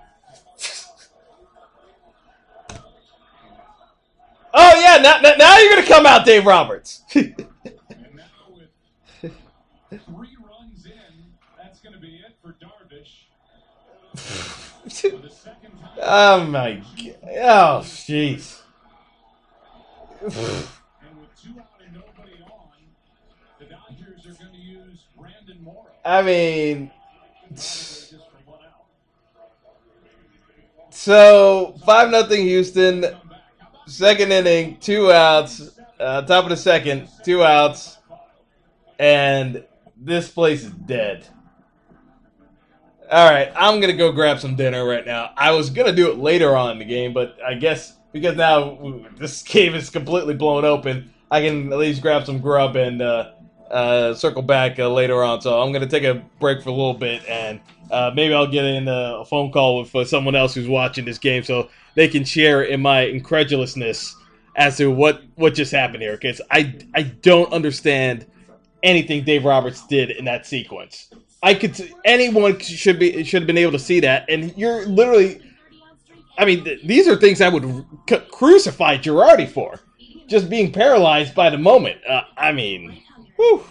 Oh 4.55 4.81
yeah, 4.81 4.99
now, 5.03 5.21
now 5.37 5.59
you're 5.59 5.75
gonna 5.75 5.87
come 5.87 6.07
out, 6.07 6.25
Dave 6.25 6.47
Roberts. 6.47 7.03
and 7.15 7.37
now 8.15 8.25
with 8.55 8.71
three 9.91 10.37
runs 10.49 10.87
in, 10.87 10.93
that's 11.57 11.81
gonna 11.81 11.99
be 11.99 12.21
it 12.25 12.37
for 12.43 12.55
Darvish. 12.55 13.27
oh 16.03 16.45
my 16.45 16.75
god! 16.75 17.17
Oh 17.25 17.81
jeez. 17.85 18.61
and 20.21 20.33
with 20.33 21.41
two 21.41 21.61
out 21.61 21.81
and 21.85 21.95
nobody 21.95 22.43
on, 22.43 22.73
the 23.61 23.67
Dodgers 23.67 24.27
are 24.27 24.43
going 24.43 24.53
to 24.53 24.59
use 24.59 25.05
Brandon 25.17 25.63
Morrow. 25.63 25.88
I 26.05 26.23
mean. 26.23 26.91
So 30.91 31.75
five 31.87 32.11
nothing 32.11 32.43
Houston. 32.43 33.05
Second 33.87 34.33
inning, 34.33 34.77
two 34.81 35.11
outs. 35.11 35.79
Uh, 35.99 36.23
top 36.23 36.45
of 36.45 36.51
the 36.51 36.57
second, 36.57 37.09
two 37.25 37.43
outs, 37.43 37.99
and 38.99 39.65
this 39.97 40.29
place 40.29 40.63
is 40.63 40.71
dead. 40.71 41.27
All 43.11 43.29
right, 43.29 43.51
I'm 43.57 43.81
gonna 43.81 43.95
go 43.95 44.13
grab 44.13 44.39
some 44.39 44.55
dinner 44.55 44.87
right 44.87 45.05
now. 45.05 45.31
I 45.37 45.53
was 45.53 45.71
gonna 45.71 45.95
do 45.95 46.11
it 46.11 46.19
later 46.19 46.55
on 46.55 46.73
in 46.73 46.79
the 46.79 46.85
game, 46.85 47.13
but 47.15 47.39
I 47.45 47.55
guess 47.55 47.97
because 48.13 48.37
now 48.37 49.01
this 49.17 49.43
game 49.45 49.75
is 49.75 49.91
completely 49.91 50.35
blown 50.35 50.65
open, 50.65 51.11
I 51.31 51.41
can 51.41 51.73
at 51.73 51.79
least 51.79 52.03
grab 52.03 52.27
some 52.27 52.41
grub 52.41 52.77
and 52.77 53.01
uh, 53.01 53.33
uh, 53.71 54.15
circle 54.15 54.43
back 54.43 54.79
uh, 54.79 54.89
later 54.89 55.23
on. 55.23 55.41
So 55.41 55.61
I'm 55.61 55.73
gonna 55.73 55.87
take 55.87 56.05
a 56.05 56.23
break 56.41 56.63
for 56.63 56.71
a 56.71 56.73
little 56.73 56.95
bit, 56.95 57.27
and 57.29 57.61
uh, 57.91 58.11
maybe 58.15 58.35
I'll 58.35 58.47
get 58.47 58.65
in 58.65 58.89
a 58.89 59.25
phone 59.25 59.51
call 59.51 59.81
with 59.81 59.95
uh, 59.95 60.05
someone 60.05 60.35
else 60.35 60.55
who's 60.55 60.69
watching 60.69 61.05
this 61.05 61.19
game, 61.19 61.43
so 61.43 61.69
they 61.95 62.09
can 62.09 62.25
share 62.25 62.63
in 62.63 62.81
my 62.81 63.03
incredulousness 63.03 64.15
as 64.57 64.77
to 64.79 64.91
what 64.91 65.23
what 65.37 65.55
just 65.55 65.73
happened 65.73 66.03
here. 66.03 66.17
Because 66.17 66.41
I 66.51 66.75
I 66.95 67.03
don't 67.03 67.53
understand 67.53 68.27
anything 68.83 69.25
Dave 69.25 69.45
Roberts 69.45 69.87
did 69.87 70.11
in 70.11 70.25
that 70.27 70.47
sequence. 70.47 71.11
I 71.43 71.55
could 71.55 71.93
anyone 72.05 72.59
should 72.59 72.99
be 72.99 73.23
should 73.25 73.43
have 73.43 73.47
been 73.47 73.59
able 73.59 73.73
to 73.73 73.79
see 73.79 74.01
that, 74.01 74.29
and 74.29 74.57
you're 74.57 74.87
literally. 74.87 75.43
I 76.37 76.45
mean, 76.45 76.63
th- 76.63 76.83
these 76.85 77.09
are 77.09 77.17
things 77.17 77.41
I 77.41 77.49
would 77.49 77.65
c- 78.09 78.23
crucify 78.31 78.97
Girardi 78.97 79.51
for, 79.51 79.81
just 80.29 80.49
being 80.49 80.71
paralyzed 80.71 81.35
by 81.35 81.51
the 81.51 81.59
moment. 81.59 81.99
Uh, 82.09 82.23
I 82.37 82.53
mean, 82.53 83.03
whew. 83.39 83.65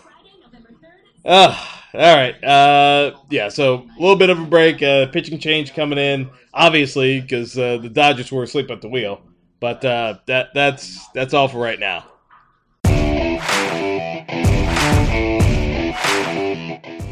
Uh, 1.25 1.56
all 1.93 2.15
right. 2.15 2.41
Uh, 2.43 3.17
yeah, 3.30 3.49
so 3.49 3.86
a 3.97 3.99
little 3.99 4.15
bit 4.15 4.30
of 4.30 4.39
a 4.39 4.45
break. 4.45 4.82
Uh, 4.82 5.08
pitching 5.08 5.39
change 5.39 5.73
coming 5.73 5.99
in, 5.99 6.30
obviously, 6.53 7.19
because 7.21 7.58
uh, 7.58 7.77
the 7.77 7.89
Dodgers 7.89 8.32
were 8.32 8.43
asleep 8.43 8.71
at 8.71 8.82
the 8.82 8.89
wheel. 8.89 9.21
But 9.60 9.84
uh, 9.84 10.19
that 10.27 10.53
that's 10.53 11.08
that's 11.10 11.34
all 11.34 11.47
for 11.47 11.58
right 11.58 11.80
now. 11.80 12.06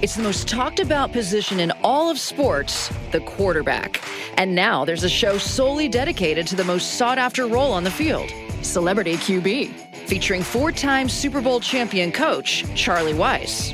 It's 0.02 0.16
the 0.16 0.24
most 0.24 0.48
talked 0.48 0.80
about 0.80 1.12
position 1.14 1.60
in 1.60 1.72
all 1.84 2.12
of 2.12 2.20
sports, 2.20 2.94
the 3.12 3.22
quarterback. 3.22 4.04
And 4.38 4.54
now 4.54 4.86
there's 4.86 5.04
a 5.04 5.10
show 5.10 5.40
solely 5.40 5.88
dedicated 5.88 6.46
to 6.48 6.56
the 6.56 6.64
most 6.64 6.94
sought 6.98 7.18
after 7.18 7.48
role 7.48 7.74
on 7.74 7.84
the 7.84 7.90
field 7.90 8.30
Celebrity 8.62 9.16
QB, 9.16 9.95
featuring 10.06 10.44
four 10.44 10.72
time 10.72 11.10
Super 11.10 11.42
Bowl 11.42 11.60
champion 11.60 12.12
coach 12.12 12.64
Charlie 12.76 13.14
Weis. 13.14 13.74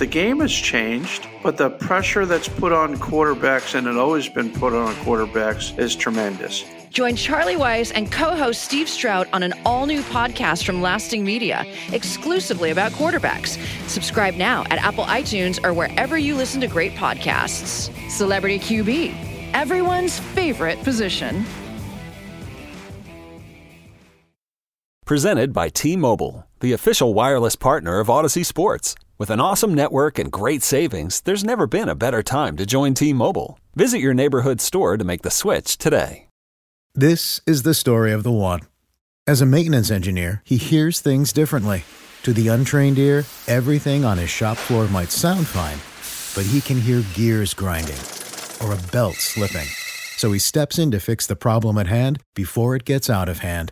The 0.01 0.07
game 0.07 0.39
has 0.39 0.51
changed, 0.51 1.27
but 1.43 1.57
the 1.57 1.69
pressure 1.69 2.25
that's 2.25 2.47
put 2.47 2.71
on 2.71 2.95
quarterbacks, 2.95 3.75
and 3.75 3.85
it 3.85 3.97
always 3.97 4.27
been 4.27 4.51
put 4.51 4.73
on 4.73 4.95
quarterbacks, 4.95 5.77
is 5.77 5.95
tremendous. 5.95 6.65
Join 6.89 7.15
Charlie 7.15 7.55
Weis 7.55 7.91
and 7.93 8.11
co 8.11 8.35
host 8.35 8.63
Steve 8.63 8.89
Strout 8.89 9.27
on 9.31 9.43
an 9.43 9.53
all 9.63 9.85
new 9.85 10.01
podcast 10.01 10.65
from 10.65 10.81
Lasting 10.81 11.23
Media, 11.23 11.67
exclusively 11.91 12.71
about 12.71 12.93
quarterbacks. 12.93 13.59
Subscribe 13.87 14.33
now 14.33 14.63
at 14.71 14.79
Apple 14.79 15.03
iTunes 15.03 15.63
or 15.63 15.71
wherever 15.71 16.17
you 16.17 16.35
listen 16.35 16.59
to 16.61 16.67
great 16.67 16.93
podcasts. 16.93 17.91
Celebrity 18.09 18.57
QB, 18.57 19.53
everyone's 19.53 20.17
favorite 20.17 20.81
position. 20.83 21.45
Presented 25.05 25.53
by 25.53 25.69
T 25.69 25.95
Mobile, 25.95 26.47
the 26.61 26.73
official 26.73 27.13
wireless 27.13 27.55
partner 27.55 27.99
of 27.99 28.07
Audacy 28.07 28.45
Sports. 28.45 28.95
With 29.17 29.29
an 29.29 29.39
awesome 29.39 29.73
network 29.73 30.17
and 30.17 30.31
great 30.31 30.63
savings, 30.63 31.21
there's 31.21 31.43
never 31.43 31.67
been 31.67 31.89
a 31.89 31.95
better 31.95 32.23
time 32.23 32.55
to 32.57 32.65
join 32.65 32.93
T 32.93 33.13
Mobile. 33.13 33.59
Visit 33.75 33.99
your 33.99 34.13
neighborhood 34.13 34.61
store 34.61 34.97
to 34.97 35.03
make 35.03 35.21
the 35.23 35.29
switch 35.29 35.77
today. 35.77 36.27
This 36.95 37.41
is 37.45 37.63
the 37.63 37.73
story 37.73 38.11
of 38.11 38.23
the 38.23 38.31
one. 38.31 38.61
As 39.27 39.41
a 39.41 39.45
maintenance 39.45 39.91
engineer, 39.91 40.41
he 40.45 40.57
hears 40.57 40.99
things 40.99 41.31
differently. 41.31 41.83
To 42.23 42.33
the 42.33 42.47
untrained 42.49 42.99
ear, 42.99 43.25
everything 43.47 44.05
on 44.05 44.17
his 44.17 44.29
shop 44.29 44.57
floor 44.57 44.87
might 44.87 45.11
sound 45.11 45.47
fine, 45.47 45.79
but 46.35 46.49
he 46.51 46.61
can 46.61 46.79
hear 46.79 47.03
gears 47.13 47.53
grinding 47.53 47.99
or 48.63 48.73
a 48.73 48.91
belt 48.91 49.15
slipping. 49.15 49.67
So 50.17 50.31
he 50.31 50.39
steps 50.39 50.77
in 50.77 50.91
to 50.91 50.99
fix 50.99 51.25
the 51.25 51.35
problem 51.35 51.77
at 51.77 51.87
hand 51.87 52.21
before 52.35 52.75
it 52.75 52.85
gets 52.85 53.09
out 53.09 53.29
of 53.29 53.39
hand. 53.39 53.71